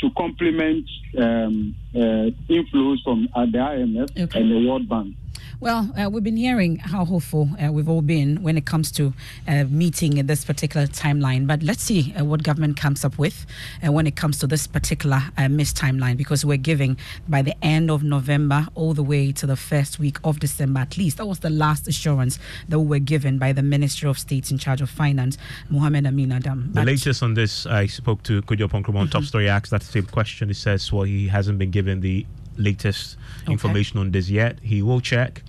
[0.01, 0.89] to complement
[1.19, 4.41] um, uh, inflows from uh, the IMF okay.
[4.41, 5.15] and the World Bank.
[5.61, 9.15] Well, uh, we've been hearing how hopeful uh, we've all been when it comes to
[9.47, 11.47] uh, meeting this particular timeline.
[11.47, 13.47] But let's see uh, what government comes up with
[13.87, 16.97] uh, when it comes to this particular uh, missed timeline, because we're giving
[17.29, 20.99] by the end of November all the way to the first week of December, at
[20.99, 21.19] least.
[21.19, 22.39] That was the last assurance
[22.69, 25.39] that we were given by the Minister of State in charge of Finance,
[25.69, 26.71] Mohamed Amin Adam.
[26.73, 29.11] But the latest on this, I spoke to Kojo Oppong Nkrumah on mm-hmm.
[29.11, 30.49] Top Story, asked that same question.
[30.49, 32.27] He says, well, he hasn't been given the
[32.57, 33.53] latest okay.
[33.53, 34.59] information on this yet.
[34.63, 35.43] He will check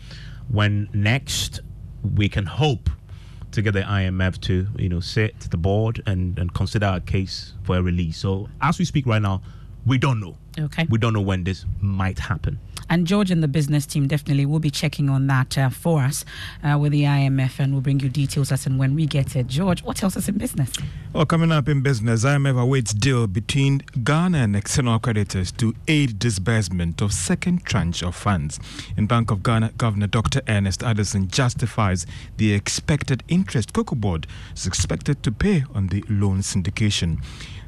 [0.47, 1.61] when next
[2.15, 2.89] we can hope
[3.51, 6.99] to get the IMF to you know sit to the board and, and consider a
[6.99, 8.17] case for a release.
[8.17, 9.41] So as we speak right now,
[9.85, 10.37] we don't know.
[10.59, 10.85] Okay.
[10.89, 12.59] We don't know when this might happen.
[12.89, 16.25] And George and the business team definitely will be checking on that uh, for us
[16.63, 19.47] uh, with the IMF, and we'll bring you details as and when we get it.
[19.47, 20.71] George, what else is in business?
[21.13, 26.19] Well, coming up in business, IMF awaits deal between Ghana and external creditors to aid
[26.19, 28.59] disbursement of second tranche of funds.
[28.97, 30.41] In Bank of Ghana, Governor Dr.
[30.47, 32.05] Ernest Addison justifies
[32.37, 37.23] the expected interest Cocoa Board is expected to pay on the loan syndication.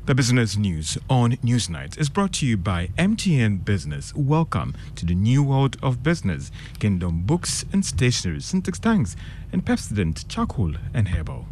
[0.08, 4.16] The business news on Newsnight is brought to you by MTN Business.
[4.16, 6.50] Welcome to the new world of business.
[6.80, 9.18] Kingdom Books and Stationery, Sintex Tanks,
[9.52, 11.46] and Pepsodent Charcoal and Herbal.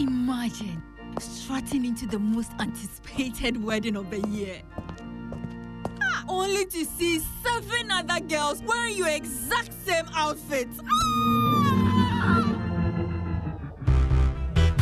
[0.00, 0.82] Imagine
[1.20, 4.62] strutting into the most anticipated wedding of the year.
[6.02, 10.66] Ah, only to see seven other girls wearing your exact same outfit.
[10.84, 11.77] Ah!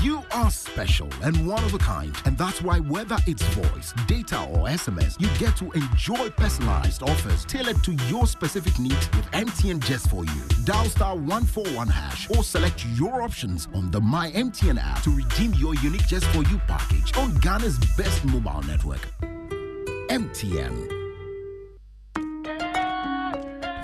[0.02, 4.42] You are special and one of a kind, and that's why whether it's voice, data,
[4.44, 9.80] or SMS, you get to enjoy personalized offers tailored to your specific needs with MTN
[9.80, 10.42] just for you.
[10.64, 15.54] Dial star 141 hash or select your options on the My MTN app to redeem
[15.54, 19.00] your unique just for you package on Ghana's best mobile network.
[20.08, 20.95] MTN.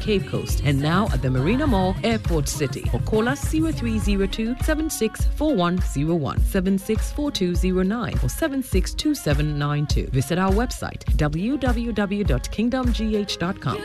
[0.00, 2.88] Cape Coast, and now at the Marina Mall, Airport City.
[2.92, 10.08] Or call us 0302 764101, 764209, or 762792.
[10.10, 13.78] Visit our website www.kingdomgh.com.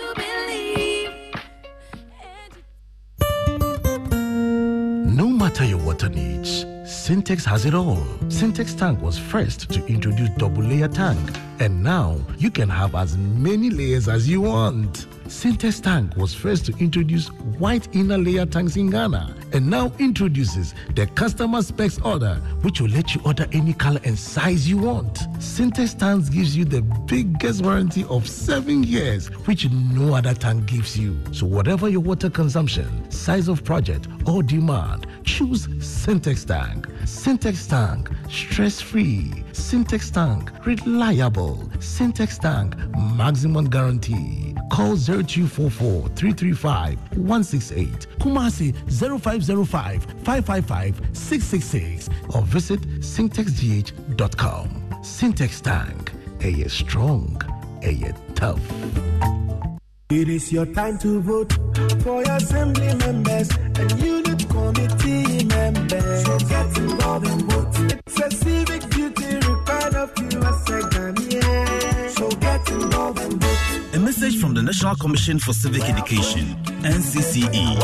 [5.16, 7.98] No matter your water needs, Sintex has it all.
[8.28, 11.20] Sintex tank was first to introduce double layer tank,
[11.60, 15.08] and now you can have as many layers as you want.
[15.30, 17.28] Sintex Tank was first to introduce
[17.60, 22.90] white inner layer tanks in Ghana and now introduces the customer specs order, which will
[22.90, 25.14] let you order any color and size you want.
[25.38, 30.98] Sintex Tanks gives you the biggest warranty of seven years, which no other tank gives
[30.98, 31.16] you.
[31.32, 36.88] So, whatever your water consumption, size of project, or demand, choose Sintex Tank.
[37.04, 39.32] Sintex Tank, stress free.
[39.52, 41.58] Sintex Tank, reliable.
[41.78, 42.76] Sintex Tank,
[43.16, 44.49] maximum guarantee.
[44.70, 48.08] Call 0244 335 168.
[48.20, 54.70] Kumasi 0505 555 666 or visit syntexgh.com.
[55.02, 56.12] Sintex Tank,
[56.42, 57.42] a strong,
[57.84, 58.62] a tough.
[60.12, 61.54] It is your time to vote
[62.02, 66.26] for your assembly members and unit committee members.
[66.26, 67.94] So get involved and vote.
[68.08, 71.79] It's a civic duty required of you as a Ghanaian.
[72.22, 77.80] A message from the National Commission for Civic Education, NCCE.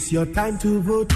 [0.00, 1.12] It is your time to vote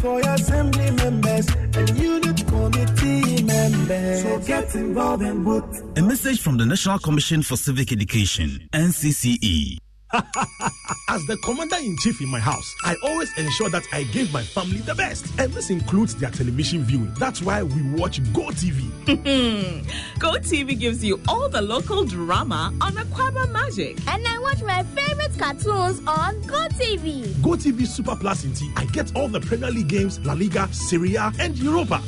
[0.00, 4.22] for your assembly members and unit committee members.
[4.22, 5.68] So get involved and vote.
[5.96, 9.78] A message from the National Commission for Civic Education, NCCE.
[11.18, 14.44] As the commander in chief in my house, I always ensure that I give my
[14.44, 15.26] family the best.
[15.40, 17.12] And this includes their television viewing.
[17.14, 18.88] That's why we watch Go TV.
[20.20, 23.98] Go TV gives you all the local drama on Akwaaba Magic.
[24.06, 27.42] And I watch my favorite cartoons on Go TV.
[27.42, 28.70] Go TV Super Plus in T.
[28.76, 32.00] I get all the Premier League games, La Liga, Serie A, and Europa.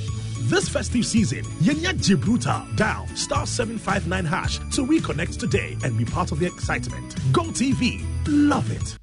[0.42, 2.64] This festive season, Yenya Gibraltar.
[2.76, 7.16] Dial star 759 hash to reconnect today and be part of the excitement.
[7.32, 8.06] Go TV.
[8.28, 8.99] Love it.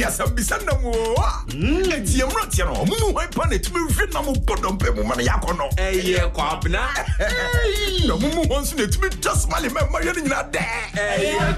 [0.00, 1.14] Mede asɛm bisa nam o.
[1.48, 5.14] Ɛtiɛ mmeranteɛ no ɔmo mu hwan pa na ɛtumi hwe nam bɔ dɔmpɛ mu ma
[5.14, 5.68] no yɛakɔ no.
[5.76, 6.80] Ɛyɛ kwabena
[8.06, 10.64] na ɔmo mu hɔ nso na ɛtumi twa somale ma mmayɛ no nyinaa dɛ.
[10.94, 11.56] Ɛyɛ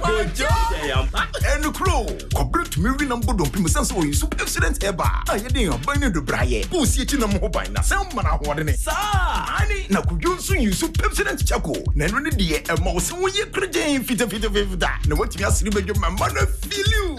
[1.54, 5.06] ɛnokuro kɔberɛ tumi hwe nam bɔ dɔmpɛ mu sɛn sɛ ɔyɛ so accident ɛba.
[5.28, 9.60] A yɛde aban ne dobraeɛ akyi nam ho ban na sɛ ma no ahoɔdene saa.
[9.60, 13.14] Ane na kodwo nso yi so pepsident chako na ɛno ne deɛ ɛma wo sɛ
[13.20, 15.06] woyɛ koragyen fitafitafita.
[15.06, 17.11] Na woatumi asere bɛdwo ma mma no afiliw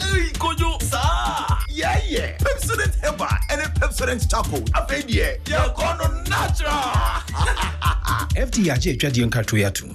[1.84, 4.64] saa yɛyɛ pepsodent heba ɛne pepsodent charcoal.
[4.80, 6.88] Afei deɛ yɛkɔ no natural.
[8.48, 9.88] Fda agye atwadeɛ nkatoe ato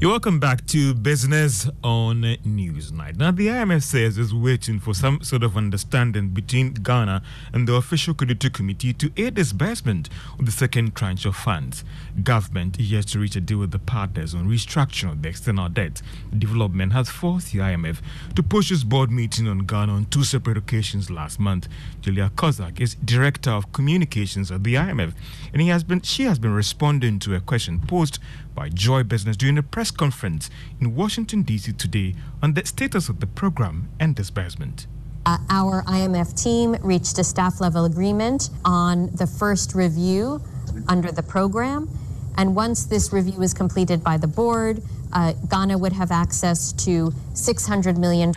[0.00, 3.16] You're welcome back to Business on Newsnight.
[3.16, 7.20] Now, the IMF says it's waiting for some sort of understanding between Ghana
[7.52, 11.82] and the official creditor committee to aid disbursement of the second tranche of funds.
[12.22, 15.68] Government is yet to reach a deal with the partners on restructuring of the external
[15.68, 16.00] debt.
[16.38, 18.00] Development has forced the IMF
[18.36, 21.66] to push its board meeting on Ghana on two separate occasions last month.
[22.02, 25.12] Julia Kozack is director of communications at the IMF,
[25.52, 28.20] and he has been she has been responding to a question posed
[28.58, 30.50] by Joy Business during a press conference
[30.80, 31.74] in Washington, D.C.
[31.74, 34.88] today on the status of the program and disbursement.
[35.24, 40.42] Uh, our IMF team reached a staff level agreement on the first review
[40.88, 41.88] under the program.
[42.36, 44.82] And once this review is completed by the board,
[45.12, 48.32] uh, Ghana would have access to $600 million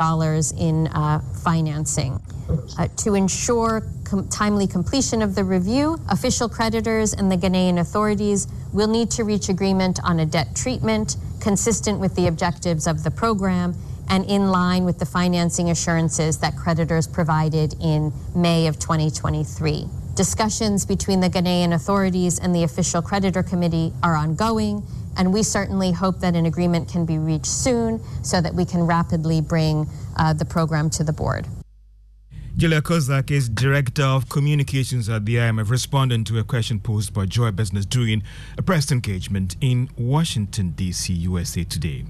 [0.60, 2.22] in uh, financing.
[2.78, 8.48] Uh, to ensure com- timely completion of the review, official creditors and the Ghanaian authorities
[8.74, 13.12] will need to reach agreement on a debt treatment consistent with the objectives of the
[13.12, 13.76] program
[14.10, 19.86] and in line with the financing assurances that creditors provided in May of 2023.
[20.16, 24.84] Discussions between the Ghanaian authorities and the official creditor committee are ongoing,
[25.18, 28.82] and we certainly hope that an agreement can be reached soon so that we can
[28.82, 31.48] rapidly bring uh, the program to the board.
[32.58, 37.26] Julia Kozack is Director of Communications at the IMF, responding to a question posed by
[37.26, 38.24] Joy Business during
[38.58, 42.06] a press engagement in Washington, D.C., USA today.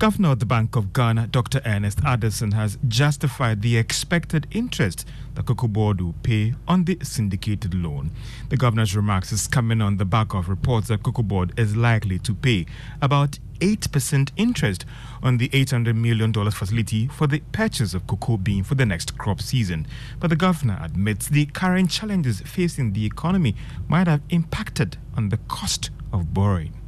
[0.00, 1.60] Governor of the Bank of Ghana, Dr.
[1.66, 7.74] Ernest Addison, has justified the expected interest the Cocoa Board will pay on the syndicated
[7.74, 8.10] loan.
[8.48, 12.18] The governor's remarks is coming on the back of reports that Cocoa Board is likely
[12.20, 12.64] to pay
[13.02, 14.86] about 8% interest
[15.22, 19.42] on the $800 million facility for the purchase of cocoa bean for the next crop
[19.42, 19.86] season.
[20.18, 23.54] But the governor admits the current challenges facing the economy
[23.86, 26.79] might have impacted on the cost of borrowing.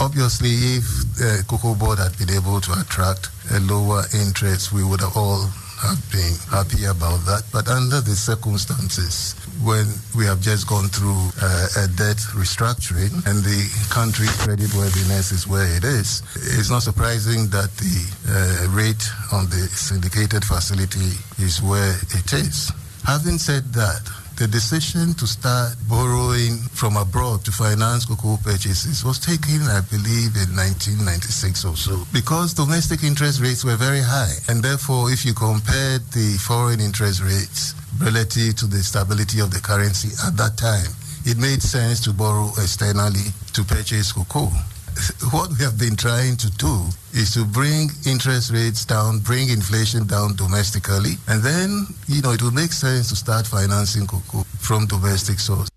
[0.00, 0.84] Obviously, if
[1.16, 5.48] the Cocoa Board had been able to attract a lower interest, we would have all
[5.80, 7.44] have been happy about that.
[7.52, 13.44] But under the circumstances, when we have just gone through uh, a debt restructuring and
[13.44, 13.60] the
[13.90, 17.96] country credit worthiness is where it is, it's not surprising that the
[18.28, 22.72] uh, rate on the syndicated facility is where it is.
[23.04, 24.02] Having said that,
[24.36, 30.36] the decision to start borrowing from abroad to finance cocoa purchases was taken, I believe,
[30.36, 34.36] in 1996 or so, because domestic interest rates were very high.
[34.48, 39.60] And therefore, if you compared the foreign interest rates relative to the stability of the
[39.60, 40.92] currency at that time,
[41.24, 44.52] it made sense to borrow externally to purchase cocoa
[45.32, 50.06] what we have been trying to do is to bring interest rates down, bring inflation
[50.06, 54.86] down domestically, and then, you know, it will make sense to start financing cocoa from
[54.86, 55.75] domestic sources.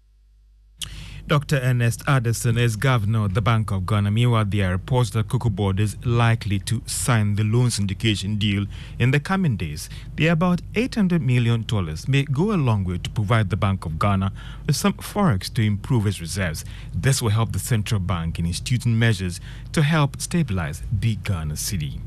[1.30, 1.59] Dr.
[1.61, 4.09] Ernest Addison is governor of the Bank of Ghana.
[4.09, 8.65] Meanwhile, there are reports that Cocoa Board is likely to sign the loan syndication deal
[8.97, 9.91] in the coming days.
[10.15, 11.67] The about $800 million
[12.07, 14.34] may go a long way to provide the Bank of Ghana
[14.65, 16.65] with some forex to improve its reserves.
[16.95, 19.39] This will help the central bank in instituting measures
[19.73, 21.99] to help stabilize the Ghana cedi.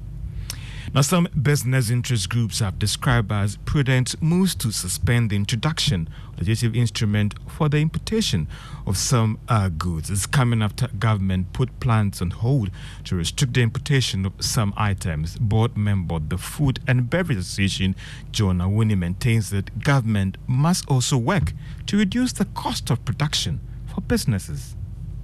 [0.92, 6.08] Now, some business interest groups have described as prudent moves to suspend the introduction
[6.38, 8.48] legislative instrument for the importation
[8.86, 10.10] of some uh, goods.
[10.10, 12.70] It's coming after government put plans on hold
[13.04, 15.36] to restrict the importation of some items.
[15.38, 17.94] Board member of the Food and Beverage Association,
[18.30, 21.52] John Awuni, maintains that government must also work
[21.86, 23.60] to reduce the cost of production
[23.92, 24.76] for businesses.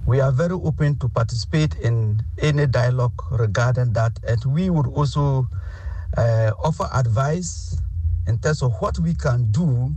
[0.05, 5.47] We are very open to participate in any dialogue regarding that, and we would also
[6.17, 7.79] uh, offer advice
[8.27, 9.95] in terms of what we can do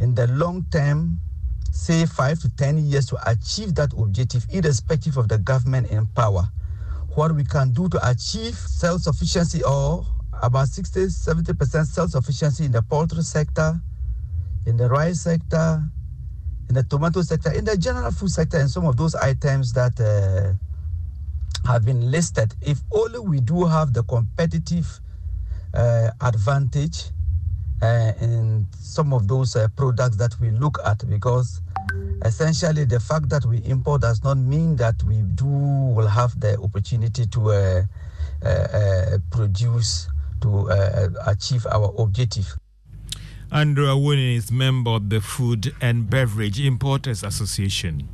[0.00, 1.18] in the long term,
[1.72, 6.48] say five to 10 years, to achieve that objective, irrespective of the government in power.
[7.14, 10.06] What we can do to achieve self sufficiency or
[10.42, 13.80] about 60 70% self sufficiency in the poultry sector,
[14.66, 15.82] in the rice sector,
[16.68, 19.98] in the tomato sector, in the general food sector, and some of those items that
[20.00, 20.52] uh,
[21.66, 22.54] have been listed.
[22.62, 25.00] If only we do have the competitive
[25.74, 27.10] uh, advantage
[27.82, 31.60] uh, in some of those uh, products that we look at, because
[32.24, 36.58] essentially the fact that we import does not mean that we do will have the
[36.60, 37.82] opportunity to uh,
[38.44, 40.08] uh, uh, produce
[40.40, 40.68] to
[41.26, 42.56] achieve our objective.
[43.50, 48.08] Andrew Awuni is member of the Food and Beverage Importers Association.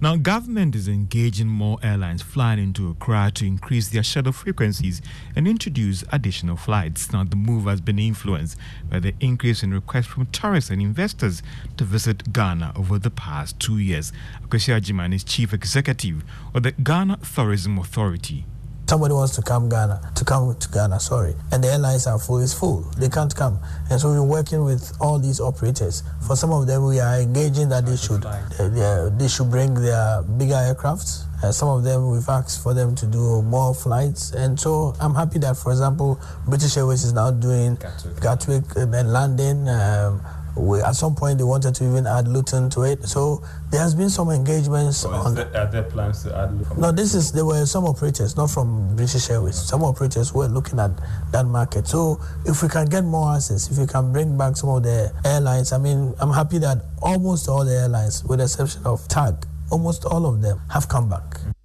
[0.00, 5.02] Now, government is engaging more airlines flying into Accra to increase their shuttle frequencies
[5.34, 7.12] and introduce additional flights.
[7.12, 8.56] Now, the move has been influenced
[8.88, 11.42] by the increase in requests from tourists and investors
[11.78, 14.12] to visit Ghana over the past two years.
[14.44, 16.22] Akwasi Agyeman is chief executive
[16.54, 18.46] of the Ghana Tourism Authority
[18.88, 22.38] somebody wants to come Ghana to come to Ghana, sorry, and the airlines are full,
[22.38, 22.80] it's full.
[22.96, 23.58] They can't come,
[23.90, 26.02] and so we're working with all these operators.
[26.26, 30.22] For some of them, we are engaging that they should uh, they should bring their
[30.22, 31.24] bigger aircrafts.
[31.42, 35.14] Uh, some of them we've asked for them to do more flights, and so I'm
[35.14, 39.68] happy that, for example, British Airways is now doing Gatwick, Gatwick and London.
[39.68, 40.22] Um,
[40.58, 43.04] we, at some point, they wanted to even add Luton to it.
[43.04, 44.98] So there has been some engagements.
[44.98, 46.80] So on, there, are there plans to add Luton?
[46.80, 49.56] No, this is there were some operators, not from British Airways.
[49.56, 50.90] Some operators were looking at
[51.32, 51.86] that market.
[51.86, 55.12] So if we can get more access, if we can bring back some of the
[55.24, 59.46] airlines, I mean, I'm happy that almost all the airlines, with the exception of TAG,
[59.70, 61.22] almost all of them have come back.
[61.22, 61.57] Akwasi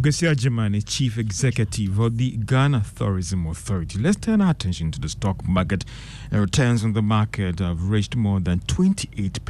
[0.00, 3.98] Agyeman is Chief Executive of the Ghana Tourism Authority.
[3.98, 5.84] Let's turn our attention to the stock market.
[6.32, 9.40] Uh, returns on the market have reached more than 28%.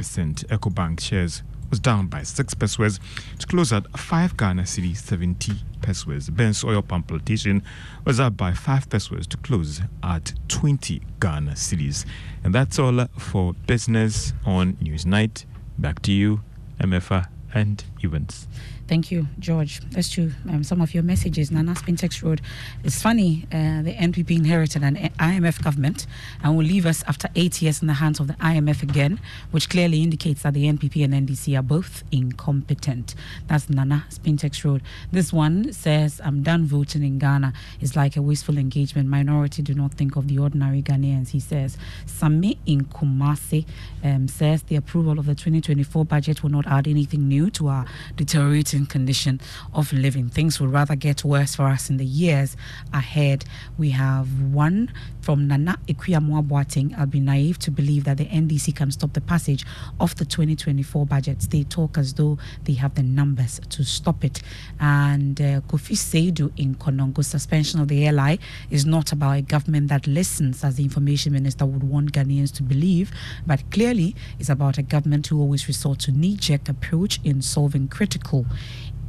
[0.47, 2.99] EcoBank shares was down by 6 pesos
[3.37, 6.31] to close at 5 Ghana Cedi 70 pesos.
[6.31, 7.61] Benso oil palm plantation
[8.03, 12.05] was up by 5 pesos to close at 20 Ghana Cedis.
[12.43, 15.45] And that's all for business on Newsnight.
[15.77, 16.41] Back to you,
[16.81, 18.47] Emefa and Evans.
[18.89, 19.81] Thank you, George.
[19.91, 20.31] That's true.
[20.49, 22.41] Um, some of your messages, Nana Spintex Road.
[22.83, 26.07] It's funny, uh, the NPP inherited an IMF government
[26.41, 29.19] and will leave us after eight years in the hands of the IMF again,
[29.51, 33.13] which clearly indicates that the NPP and NDC are both incompetent.
[33.45, 34.81] That's Nana Spintex Road.
[35.11, 37.53] This one says, I'm done voting in Ghana.
[37.79, 39.07] It's like a wasteful engagement.
[39.07, 41.77] Minority do not think of the ordinary Ghanaians, he says.
[42.07, 43.67] Sami in Kumasi
[44.03, 47.85] um, says the approval of the 2024 budget will not add anything new to our
[48.15, 49.39] deteriorating condition
[49.73, 50.29] of living.
[50.29, 52.55] Things will rather get worse for us in the years
[52.93, 53.45] ahead.
[53.77, 54.91] We have one
[55.21, 56.97] from Nana Ikuyamoa Boateng.
[56.97, 59.65] I'll be naive to believe that the NDC can stop the passage
[59.99, 61.39] of the 2024 budget.
[61.49, 64.41] They talk as though they have the numbers to stop it.
[64.79, 68.39] And uh, Kofi Seidu in Konongo, suspension of the LI
[68.69, 72.63] is not about a government that listens, as the information minister would want Ghanaians to
[72.63, 73.11] believe,
[73.45, 78.45] but clearly it's about a government who always resort to knee-jerk approach in solving critical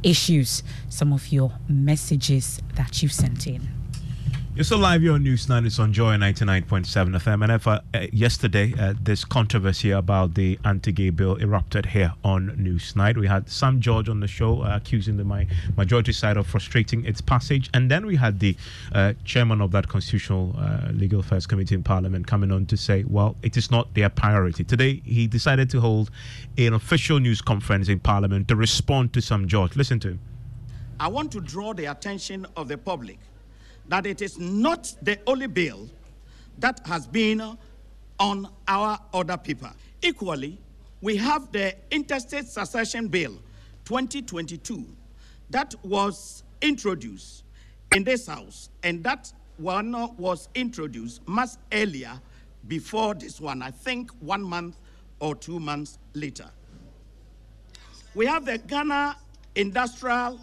[0.03, 0.63] issues.
[0.89, 3.80] Some of your messages that you've sent in.
[4.53, 5.65] You're still live here on Newsnight.
[5.65, 7.43] It's on Joy 99.7 FM.
[7.43, 7.79] And if, uh,
[8.11, 13.15] yesterday, uh, this controversy about the anti-gay bill erupted here on news Newsnight.
[13.15, 15.47] We had Sam George on the show uh, accusing the my,
[15.77, 17.69] majority side of frustrating its passage.
[17.73, 18.57] And then we had the
[18.91, 23.05] uh, chairman of that Constitutional uh, Legal Affairs Committee in Parliament coming on to say,
[23.07, 24.65] well, it is not their priority.
[24.65, 26.11] Today, he decided to hold
[26.57, 29.77] an official news conference in Parliament to respond to Sam George.
[29.77, 30.19] Listen to him.
[30.99, 33.17] I want to draw the attention of the public
[33.87, 35.89] that it is not the only bill
[36.59, 37.57] that has been
[38.19, 39.71] on our order paper.
[40.01, 40.57] Equally,
[41.01, 43.33] we have the Intestate Succession Bill
[43.85, 44.85] 2022
[45.49, 47.43] that was introduced
[47.95, 52.19] in this House, and that one was introduced much earlier
[52.67, 54.77] before this one, I think one month
[55.19, 56.49] or two months later.
[58.13, 59.17] We have the Ghana
[59.55, 60.39] Industrial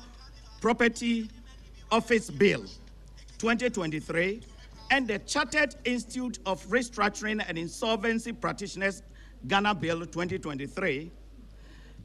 [0.61, 1.29] Property
[1.91, 2.65] Office Bill
[3.39, 4.43] 2023
[4.91, 9.03] and the Chartered Institute of Restructuring and Insolvency Practitioners
[9.47, 11.11] Ghana Bill 2023.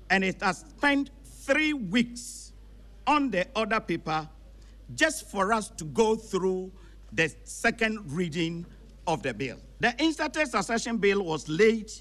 [0.09, 2.53] And it has spent three weeks
[3.07, 4.27] on the other paper
[4.95, 6.71] just for us to go through
[7.11, 8.65] the second reading
[9.07, 9.57] of the bill.
[9.79, 11.91] The Intestate Succession Bill was laid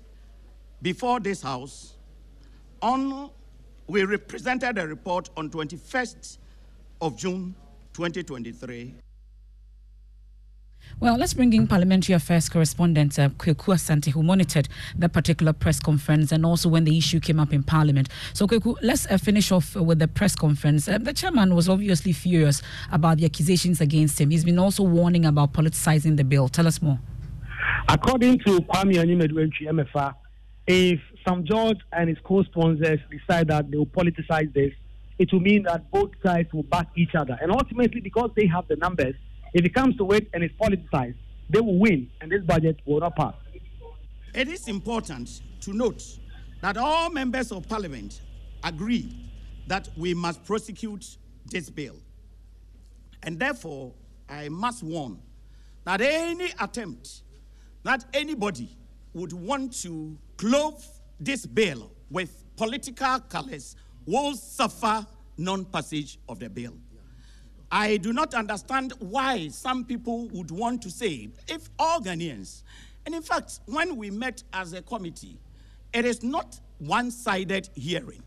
[0.83, 1.95] before this House
[2.81, 3.31] on,
[3.87, 6.39] we represented a report on 21st
[7.01, 7.55] of June
[7.95, 8.95] 2023.
[11.01, 15.81] Well, let's bring in Parliamentary Affairs correspondent uh, Kweku Asante, who monitored that particular press
[15.81, 18.09] conference and also when the issue came up in Parliament.
[18.35, 20.89] So, Kweku, let's uh, finish off with the press conference.
[20.89, 22.63] Uh, the chairman was obviously furious
[22.93, 24.31] about the accusations against him.
[24.31, 26.49] He's been also warning about politicizing the bill.
[26.49, 27.01] Tell us more.
[27.89, 30.15] According to Kwame Anyimadu-Antwi, Emefa,
[30.67, 34.73] if Sam George and his co-sponsors decide that they will politicize this,
[35.19, 37.37] it will mean that both sides will back each other.
[37.41, 39.15] And ultimately, because they have the numbers,
[39.55, 41.17] if it comes to it and it's politicized,
[41.51, 43.35] they will win and this budget will not pass.
[44.35, 46.03] It is important to note
[46.63, 48.23] that all members of parliament
[48.65, 49.31] agree
[49.67, 51.97] that we must prosecute this bill.
[53.23, 53.93] And therefore,
[54.29, 55.19] I must warn
[55.85, 57.23] that any attempt
[57.83, 58.77] that anybody
[59.13, 60.83] would want to clothe
[61.21, 63.77] this bill with political colors
[64.07, 66.75] will suffer non passage of the bill.
[67.75, 72.63] I do not understand why some people would want to say, if all Ghanaians,
[73.07, 75.39] and in fact, when we met as a committee,
[75.95, 78.23] it is not one sided hearing.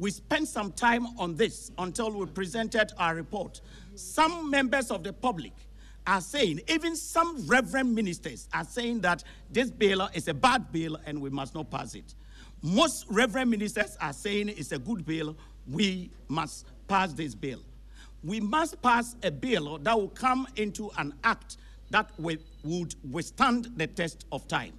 [0.00, 3.60] We spent some time on this until we presented our report.
[3.94, 5.52] Some members of the public
[6.04, 9.22] are saying, even some reverend ministers are saying that
[9.52, 12.16] this bill is a bad bill and we must not pass it.
[12.60, 15.36] Most reverend ministers are saying it's a good bill,
[15.70, 17.60] we must pass this bill
[18.22, 21.56] we must pass a bill that will come into an act
[21.90, 22.40] that would
[23.10, 24.72] withstand the test of time.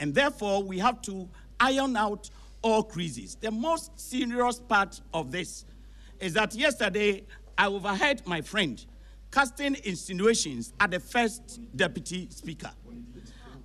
[0.00, 1.28] And therefore, we have to
[1.58, 2.30] iron out
[2.62, 3.36] all creases.
[3.36, 5.64] The most serious part of this
[6.20, 7.24] is that yesterday
[7.56, 8.84] I overheard my friend
[9.30, 12.70] casting insinuations at the first deputy speaker,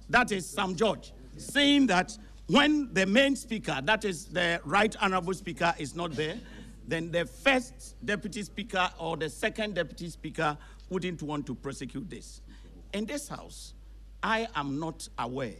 [0.10, 2.18] that is Sam George, saying that
[2.48, 6.38] when the main speaker, that is the right honorable speaker, is not there,
[6.90, 10.58] then the first deputy speaker or the second deputy speaker
[10.90, 12.42] wouldn't want to prosecute this.
[12.94, 13.74] In this house,
[14.24, 15.54] I am not aware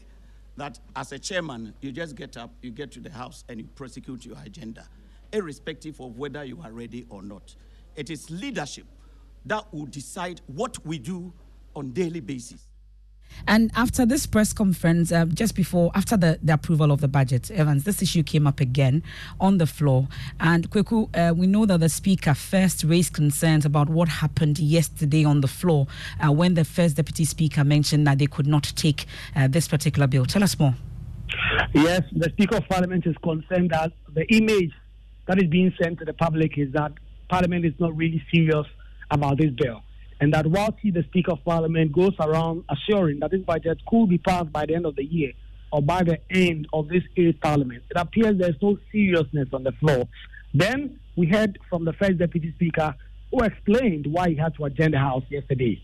[0.58, 3.68] that as a chairman, you just get up, you get to the house, and you
[3.76, 4.88] prosecute your agenda,
[5.32, 7.56] irrespective of whether you are ready or not.
[7.96, 8.86] It is leadership
[9.46, 11.32] that will decide what we do
[11.76, 12.69] on daily basis.
[13.48, 17.50] And after this press conference, uh, just before, after the, the approval of the budget,
[17.52, 19.04] Evans, this issue came up again
[19.40, 20.08] on the floor.
[20.40, 25.24] And Kweku, uh, we know that the Speaker first raised concerns about what happened yesterday
[25.24, 25.88] on the floor
[26.24, 29.06] uh, when the first Deputy Speaker mentioned that they could not take
[29.36, 30.26] uh, this particular bill.
[30.26, 30.76] Tell us more.
[31.74, 34.72] Yes, the Speaker of Parliament is concerned that the image
[35.28, 36.92] that is being sent to the public is that
[37.30, 38.66] Parliament is not really serious
[39.12, 39.84] about this bill.
[40.22, 44.10] And that while he, the Speaker of Parliament, goes around assuring that this budget could
[44.10, 45.32] be passed by the end of the year
[45.72, 49.72] or by the end of this eighth Parliament, it appears there's no seriousness on the
[49.74, 50.08] floor.
[50.54, 52.96] Then we heard from the first Deputy Speaker
[53.32, 55.82] who explained why he had to attend the House yesterday.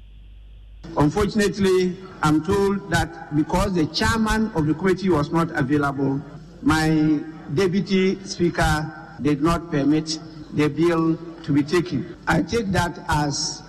[0.98, 6.22] Unfortunately, I'm told that because the chairman of the committee was not available,
[6.62, 7.20] my
[7.54, 10.20] deputy speaker did not permit
[10.54, 12.16] the bill to be taken.
[12.28, 13.62] I take that as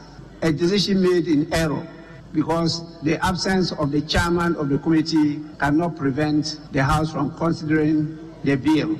[0.42, 1.86] a decision made in error
[2.32, 8.18] because the absence of the chairman of the committee cannot prevent the House from considering
[8.44, 8.96] the bill.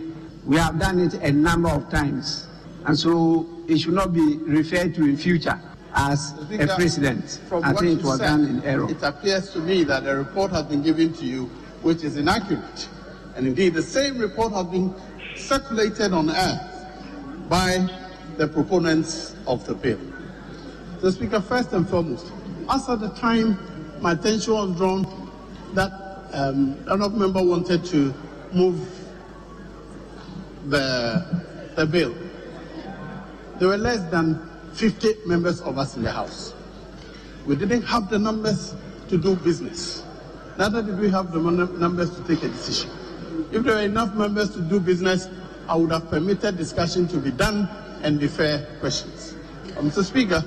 [0.46, 2.46] We have done it a number of times,
[2.86, 5.60] and so it should not be referred to in future
[5.94, 7.40] as a precedent.
[7.48, 8.90] From I what think it was said, done in error.
[8.90, 11.50] It appears to me that a report has been given to you
[11.82, 12.88] which is inaccurate.
[13.36, 14.94] And indeed, the same report has been
[15.36, 17.86] circulated on earth by
[18.36, 20.00] the proponents of the bill.
[21.00, 22.32] So, Speaker, first and foremost,
[22.70, 23.58] as at the time
[24.00, 25.30] my attention was drawn
[25.74, 25.92] that
[26.32, 26.82] um,
[27.18, 28.14] member wanted to
[28.52, 28.80] move
[30.66, 31.44] the,
[31.76, 32.14] the bill,
[33.58, 34.40] there were less than
[34.72, 36.54] 50 members of us in the House.
[37.46, 38.74] We didn't have the numbers
[39.08, 40.02] to do business.
[40.58, 42.90] Neither did we have the numbers to take a decision.
[43.52, 45.28] If there were enough members to do business,
[45.68, 47.68] I would have permitted discussion to be done
[48.02, 49.34] and be fair questions.
[49.76, 50.02] Mr.
[50.02, 50.42] Speaker,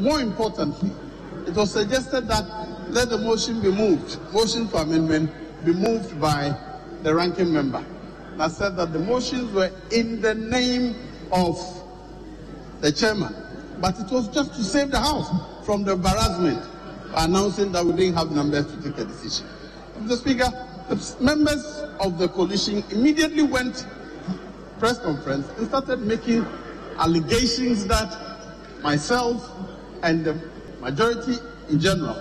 [0.00, 0.90] more importantly,
[1.46, 2.44] it was suggested that
[2.90, 5.30] let the motion be moved, motion for amendment
[5.64, 6.56] be moved by
[7.02, 7.84] the ranking member.
[8.32, 10.94] And I said that the motions were in the name
[11.32, 11.58] of
[12.80, 13.34] the chairman,
[13.80, 15.28] but it was just to save the House
[15.66, 16.64] from the embarrassment
[17.12, 19.46] by announcing that we didn't have numbers to take a decision.
[19.98, 20.16] Mr.
[20.18, 20.50] Speaker,
[20.88, 21.64] the members
[22.00, 23.86] of the coalition immediately went
[24.78, 26.46] press conference and started making
[26.98, 28.16] allegations that
[28.82, 29.50] myself
[30.02, 30.40] and the
[30.80, 31.36] majority
[31.68, 32.16] in general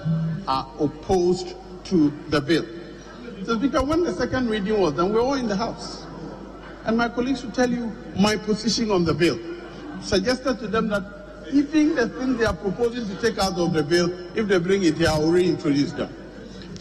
[0.48, 1.56] are opposed
[1.86, 2.66] to the bill.
[3.46, 6.06] So, Speaker, when the second reading was done, we were all in the House.
[6.86, 9.40] And my colleagues will tell you my position on the bill.
[10.02, 11.04] Suggested to them that
[11.52, 14.84] even the things they are proposing to take out of the bill, if they bring
[14.84, 16.14] it here, I will reintroduce them.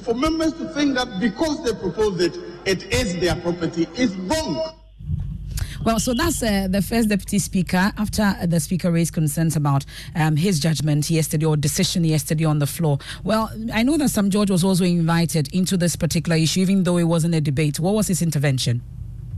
[0.03, 4.73] For members to think that because they proposed it, it is their property is wrong.
[5.87, 9.84] Well, so that's uh, the first deputy speaker after the speaker raised concerns about
[10.16, 12.99] um, his judgment yesterday or decision yesterday on the floor.
[13.22, 16.97] Well, I know that Sam George was also invited into this particular issue, even though
[16.97, 17.78] it wasn't a debate.
[17.78, 18.82] What was his intervention?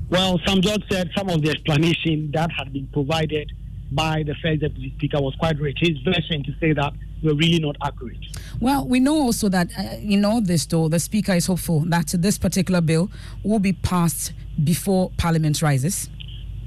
[0.09, 3.53] Well, Sam George said some of the explanation that had been provided
[3.92, 5.76] by the first deputy speaker was quite rich.
[5.82, 8.24] His version to say that were really not accurate.
[8.59, 12.14] Well, we know also that uh, in all this, though, the speaker is hopeful that
[12.16, 13.11] this particular bill
[13.44, 14.32] will be passed
[14.64, 16.09] before Parliament rises.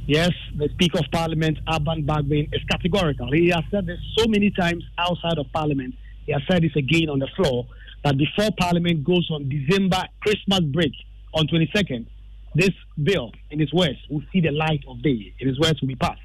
[0.08, 3.32] Yes, the Speaker of Parliament, Alban Bagbin, is categorical.
[3.32, 5.94] He has said this so many times outside of Parliament.
[6.26, 7.68] He has said this again on the floor
[8.04, 10.92] that before Parliament goes on December Christmas break
[11.34, 12.08] on 22nd,
[12.56, 12.72] this
[13.02, 15.34] bill, in its words, will see the light of day.
[15.40, 16.20] In his words, will be passed.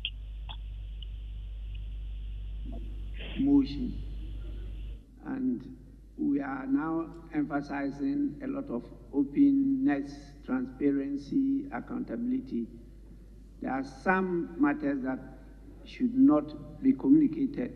[3.40, 4.02] motion.
[5.24, 5.76] And
[6.18, 10.12] we are now emphasizing a lot of openness,
[10.44, 12.66] transparency, accountability.
[13.66, 15.18] There are some matters that
[15.84, 17.72] should not be communicated,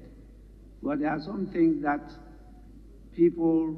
[0.80, 2.12] but there are some things that
[3.12, 3.74] people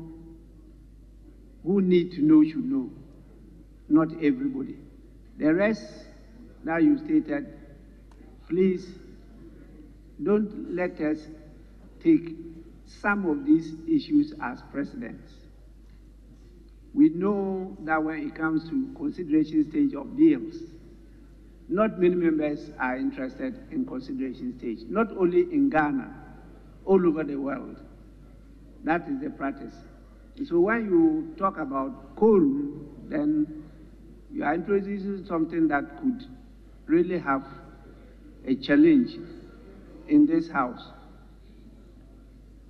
[1.65, 2.91] who need to know should know,
[3.89, 4.77] not everybody.
[5.39, 6.05] The rest
[6.65, 7.47] that you stated,
[8.47, 8.87] please
[10.23, 11.17] don't let us
[12.05, 12.37] take
[12.85, 15.33] some of these issues as precedents.
[16.93, 20.57] We know that when it comes to consideration stage of bills,
[21.73, 26.15] not many members are interested in consideration stage, not only in Ghana,
[26.85, 27.81] all over the world.
[28.85, 29.75] That is the practice.
[30.45, 33.65] So when you talk about quorum, then
[34.31, 36.27] you are introducing something that could
[36.87, 37.47] really have
[38.47, 39.17] a challenge
[40.09, 40.83] in this house.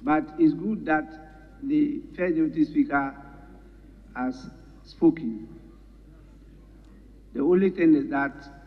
[0.02, 3.16] But it's good that the first deputy speaker
[4.14, 4.46] has
[4.84, 5.48] spoken.
[7.34, 8.61] The only thing is that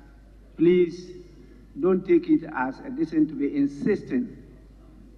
[0.58, 1.12] please
[1.80, 4.38] don't take it as a decision to be insisting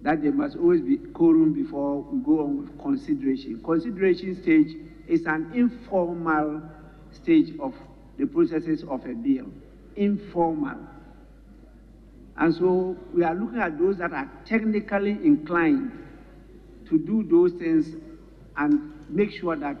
[0.02, 3.60] that there must always be quorum before we go on with consideration.
[3.64, 4.76] Consideration stage
[5.08, 6.62] is an informal
[7.12, 7.74] stage of
[8.16, 9.46] the processes of a bill.
[9.96, 10.78] Informal.
[12.36, 15.90] And so we are looking at those that are technically inclined
[16.88, 17.96] to do those things
[18.56, 19.76] and make sure that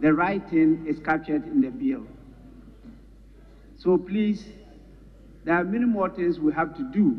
[0.00, 2.06] the right thing is captured in the bill.
[3.80, 4.44] So please,
[5.44, 7.18] there are many more things we have to do.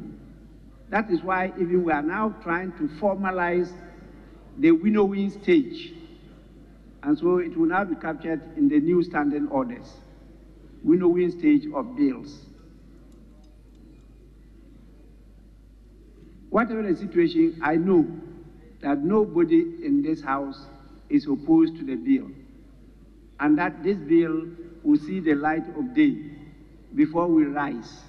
[0.92, 3.72] That is why even we are now trying to formalize
[4.60, 5.94] the winnowing stage.
[7.02, 9.92] And so it will now be captured in the new standing orders,
[10.84, 12.46] winnowing stage of bills.
[16.52, 18.06] Whatever the situation, I know
[18.82, 20.68] that nobody in this House
[21.10, 22.30] is opposed to the bill,
[23.40, 24.46] and that this bill
[24.84, 26.38] will see the light of day
[26.96, 28.02] before we rise.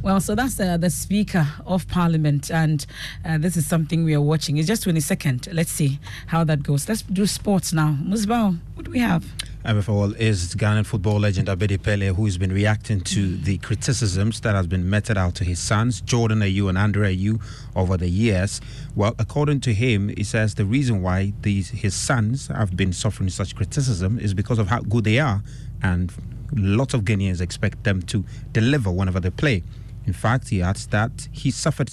[0.00, 2.86] Well, so that's uh, the Speaker of Parliament, and
[3.24, 4.56] uh, this is something we are watching.
[4.56, 5.52] It's just 22nd.
[5.52, 5.98] Let's see
[6.28, 6.88] how that goes.
[6.88, 7.98] Let's do sports now.
[8.00, 9.24] Musbao, what do we have?
[9.64, 14.54] MFOL is Ghanaian football legend Abedi Pele, who has been reacting to the criticisms that
[14.54, 17.42] has been meted out to his sons, Jordan Ayew and Andre Ayew,
[17.74, 18.60] over the years.
[18.94, 23.30] Well, according to him, he says the reason why these his sons have been suffering
[23.30, 25.42] such criticism is because of how good they are,
[25.82, 26.12] and
[26.52, 29.62] lots of Ghanaians expect them to deliver whenever they play.
[30.06, 31.90] In fact, he adds that he suffered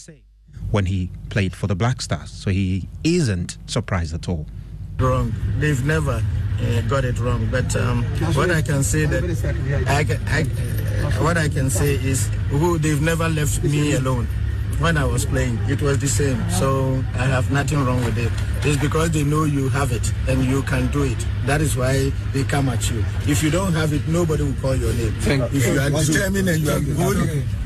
[0.72, 4.48] when he played for the Black Stars, so he isn't surprised at all.
[4.98, 5.34] Wrong.
[5.60, 6.24] They've never
[6.62, 7.48] uh, got it wrong.
[7.52, 8.04] But um,
[8.34, 9.24] what I can say that
[9.88, 10.06] I,
[10.40, 10.44] I,
[11.22, 14.28] what I can say is who they've never left me alone.
[14.80, 16.38] When I was playing, it was the same.
[16.50, 18.32] So I have nothing wrong with it.
[18.68, 21.26] It's because they know you have it and you can do it.
[21.46, 23.04] That is why they come at you.
[23.26, 25.14] If you don't have it, nobody will call your name.
[25.22, 27.65] Thank If you are determined and you are good,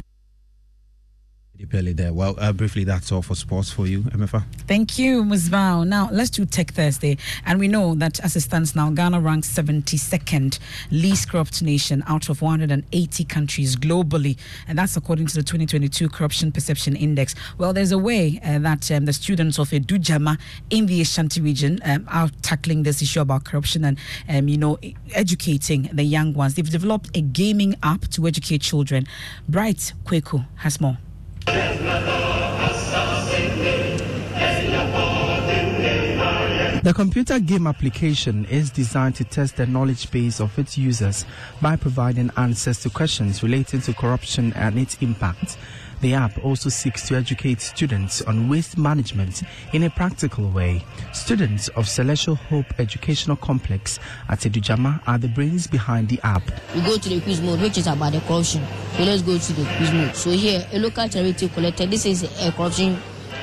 [1.66, 2.14] Pele there.
[2.14, 4.44] Well, uh, briefly, that's all for sports for you, Emefa.
[4.68, 5.88] Thank you, Musbao.
[5.88, 7.18] Now, let's do Tech Thursday.
[7.46, 10.60] And we know that as it stands now, Ghana ranks 72nd
[10.92, 14.38] least corrupt nation out of 180 countries globally.
[14.68, 17.36] And that's according to the 2022 Corruption Perception Index.
[17.58, 20.40] Well, there's a way uh, that um, the students of Edujama
[20.70, 23.98] in the Ashanti region um, are tackling this issue about corruption and,
[24.30, 24.78] um, you know,
[25.14, 26.56] educating the young ones.
[26.56, 29.08] They've developed a gaming app to educate children.
[29.48, 30.98] Bright Kweku has more.
[36.82, 41.26] The computer game application is designed to test the knowledge base of its users
[41.62, 45.58] by providing answers to questions relating to corruption and its impact.
[46.02, 49.44] The app also seeks to educate students on waste management
[49.74, 50.86] in a practical way.
[51.12, 56.44] Students of Celestial Hope Educational Complex at Edujama are the brains behind the app.
[56.74, 58.66] We go to the quiz mode, which is about the corruption.
[58.96, 60.16] So let's go to the quiz mode.
[60.16, 61.92] So here, a local charity collected.
[61.92, 62.98] This is a corruption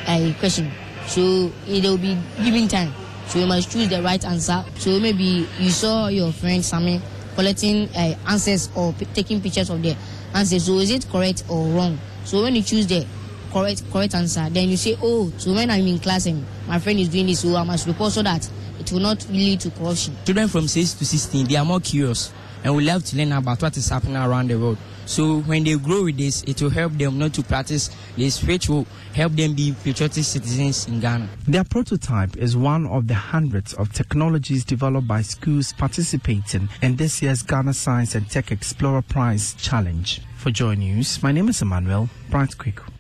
[0.07, 0.71] uh, question.
[1.07, 2.93] So it will be giving time.
[3.27, 4.65] So you must choose the right answer.
[4.77, 7.03] So maybe you saw your friend Sammy
[7.35, 9.95] collecting uh, answers or p- taking pictures of the
[10.33, 10.65] answers.
[10.65, 11.99] So is it correct or wrong?
[12.27, 13.07] So when you choose the
[13.53, 16.99] correct correct answer, then you say, oh, so when I'm in class and my friend
[16.99, 18.51] is doing this, so I must report so that
[18.81, 20.17] it will not lead to corruption.
[20.25, 22.33] Children from 6 to 16, they are more curious
[22.65, 24.77] and we love to learn about what is happening around the world.
[25.07, 28.69] So when they grow with this, it will help them not to practice this, which
[28.69, 31.29] will help them be patriotic citizens in Ghana.
[31.47, 37.23] Their prototype is one of the hundreds of technologies developed by schools participating in this
[37.23, 40.21] year's Ghana Science and Tech Explorer Prize Challenge.
[40.37, 42.96] For Joy News, my name is Emmanuel Bright Kweku.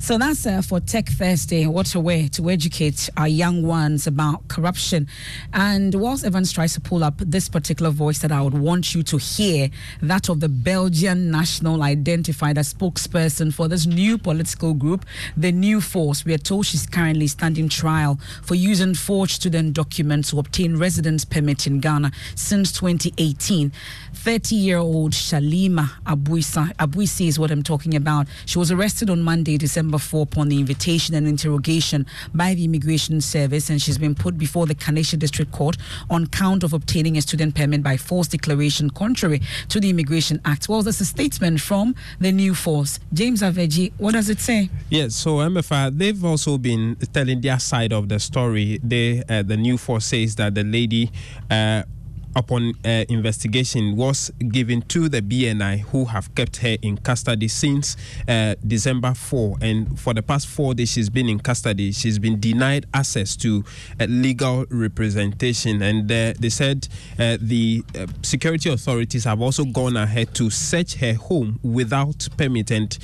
[0.00, 1.66] So that's uh, for Tech Thursday.
[1.66, 5.08] What a way to educate our young ones about corruption.
[5.52, 9.02] And whilst Evans tries to pull up this particular voice that I would want you
[9.02, 9.70] to hear,
[10.00, 15.04] that of the Belgian national identified as spokesperson for this new political group,
[15.36, 16.24] the New Force.
[16.24, 21.24] We are told she's currently standing trial for using forged student documents to obtain residence
[21.24, 23.72] permit in Ghana since 2018.
[24.18, 28.26] 30 year old Shalima Abuisa, Abuisi is what I'm talking about.
[28.46, 32.04] She was arrested on Monday, December 4, upon the invitation and interrogation
[32.34, 35.76] by the Immigration Service, and she's been put before the Kaneshie District Court
[36.10, 40.68] on count of obtaining a student permit by false declaration contrary to the Immigration Act.
[40.68, 42.98] Well, there's a statement from the new force.
[43.14, 44.68] James Avedzi, what does it say?
[44.90, 48.80] Yes, so Emefa, they've also been telling their side of the story.
[48.82, 51.12] They, uh, the new force says that the lady
[51.48, 51.84] uh,
[52.36, 57.96] upon uh, investigation, was given to the BNI, who have kept her in custody since
[58.28, 59.56] uh, December 4.
[59.60, 61.92] And for the past four days, she's been in custody.
[61.92, 63.64] She's been denied access to
[64.00, 65.82] uh, legal representation.
[65.82, 70.94] And uh, they said uh, the uh, security authorities have also gone ahead to search
[70.96, 72.70] her home without permit.
[72.70, 72.98] And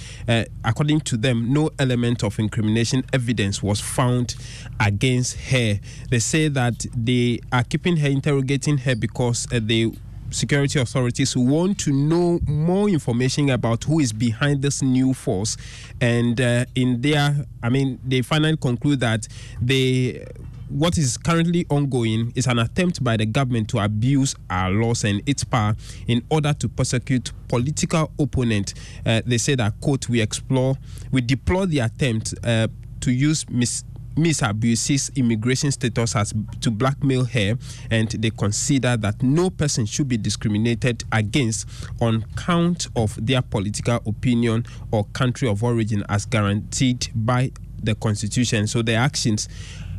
[0.65, 4.35] according to them, no element of incrimination evidence was found
[4.81, 5.79] against her.
[6.11, 9.91] They say that they are keeping her, interrogating her because uh, they
[10.31, 15.57] security authorities who want to know more information about who is behind this new force
[16.01, 19.29] and uh, in their i mean they finally conclude that
[19.61, 20.27] they
[20.69, 25.23] what is currently ongoing is an attempt by the government to abuse our laws and
[25.27, 25.77] its power
[26.09, 28.75] in order to persecute political opponent.
[29.05, 30.77] Uh, they say that quote we explore
[31.13, 32.67] we deplore the attempt uh,
[33.01, 33.85] to use mis-
[34.17, 37.57] Miss abuses immigration status as to blackmail her,
[37.91, 41.69] and they consider that no person should be discriminated against
[42.01, 47.51] on count of their political opinion or country of origin as guaranteed by
[47.83, 48.67] the constitution.
[48.67, 49.49] So their actions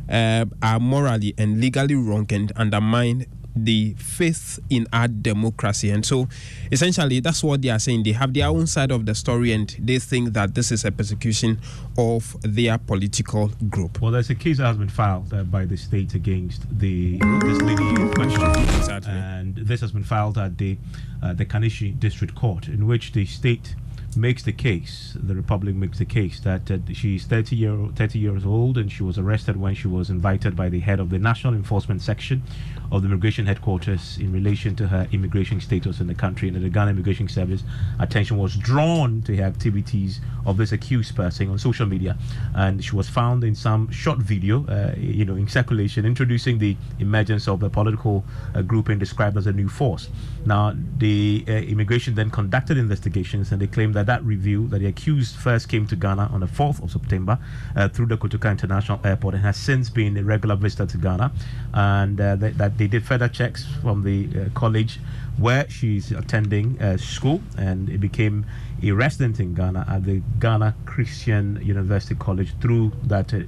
[0.08, 3.26] uh, are morally and legally wrong and undermine
[3.56, 5.90] the faith in our democracy.
[5.90, 6.28] And so
[6.70, 8.02] essentially, that's what they are saying.
[8.02, 10.92] They have their own side of the story and they think that this is a
[10.92, 11.58] persecution
[11.98, 14.00] of their political group.
[14.00, 17.60] Well, there's a case that has been filed uh, by the state against the this
[17.62, 18.42] lady in question.
[18.76, 19.12] Exactly.
[19.12, 20.76] And this has been filed at the,
[21.22, 23.74] uh, the Kaneshie District Court, in which the state
[24.16, 28.46] makes the case, the Republic makes the case that uh, she's 30, year, 30 years
[28.46, 31.54] old and she was arrested when she was invited by the head of the National
[31.54, 32.42] Enforcement Section
[32.90, 36.48] of the Immigration Headquarters in relation to her immigration status in the country.
[36.48, 37.62] And the Ghana Immigration Service
[37.98, 42.16] attention was drawn to her activities of this accused person on social media.
[42.54, 46.76] And she was found in some short video, uh, you know, in circulation, introducing the
[46.98, 48.24] emergence of the political
[48.54, 50.08] uh, grouping described as a new force.
[50.46, 54.86] Now, the uh, immigration then conducted investigations and they claimed that that review, that the
[54.86, 57.38] accused first came to Ghana on the 4th of September
[57.74, 61.32] uh, through the Kotoka International Airport and has since been a regular visitor to Ghana.
[61.74, 65.00] And uh, that, that they did further checks from the uh, college
[65.38, 68.46] where she's attending uh, school, and it became
[68.82, 73.38] a resident in Ghana at the Ghana Christian University College through that uh,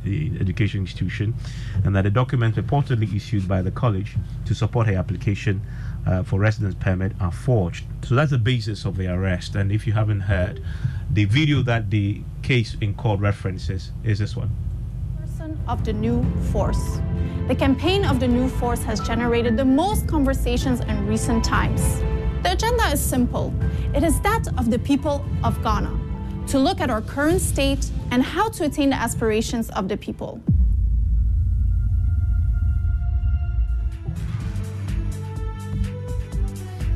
[0.40, 1.34] education institution,
[1.84, 5.62] and that a document reportedly issued by the college to support her application
[6.06, 7.84] uh, for residence permit are forged.
[8.02, 9.54] So that's the basis of the arrest.
[9.54, 10.62] And if you haven't heard,
[11.10, 14.50] the video that the case in court references is this one
[15.20, 17.00] Person of the new force.
[17.48, 22.00] The campaign of the new force has generated the most conversations in recent times.
[22.42, 23.52] The agenda is simple.
[23.94, 25.98] It is that of the people of Ghana
[26.48, 30.40] to look at our current state and how to attain the aspirations of the people.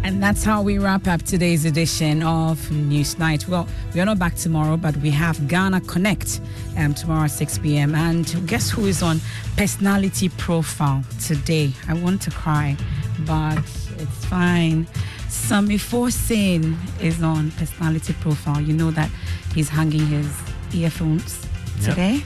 [0.04, 3.46] And that's how we wrap up today's edition of News Night.
[3.46, 6.40] Well, we are not back tomorrow, but we have Ghana Connect
[6.76, 7.94] um, tomorrow at 6 p.m.
[7.94, 9.20] And guess who is on
[9.56, 11.70] Personality Profile today?
[11.86, 12.76] I want to cry,
[13.20, 13.58] but
[13.98, 14.88] it's fine.
[15.28, 18.60] Sammy Forson is on Personality Profile.
[18.60, 19.10] You know that
[19.54, 20.36] he's hanging his
[20.74, 21.46] earphones
[21.84, 22.24] today, yep.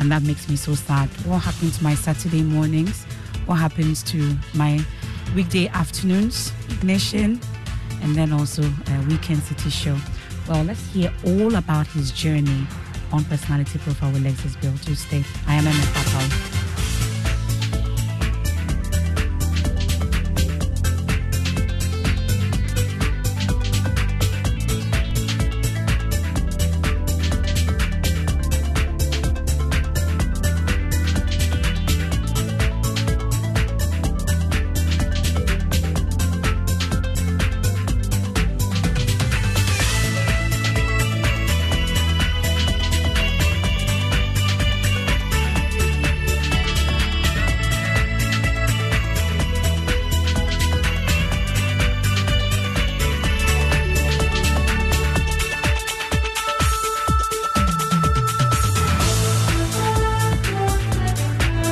[0.00, 1.08] and that makes me so sad.
[1.24, 3.04] What happened to my Saturday mornings?
[3.46, 4.84] What happens to my
[5.34, 7.40] weekday afternoons, Ignition,
[8.02, 9.96] and then also a Weekend City Show.
[10.48, 12.66] Well, let's hear all about his journey
[13.12, 14.76] on Personality Profile with Lexis Bill.
[14.84, 15.24] To stay.
[15.46, 16.65] I am Emefa Apawu.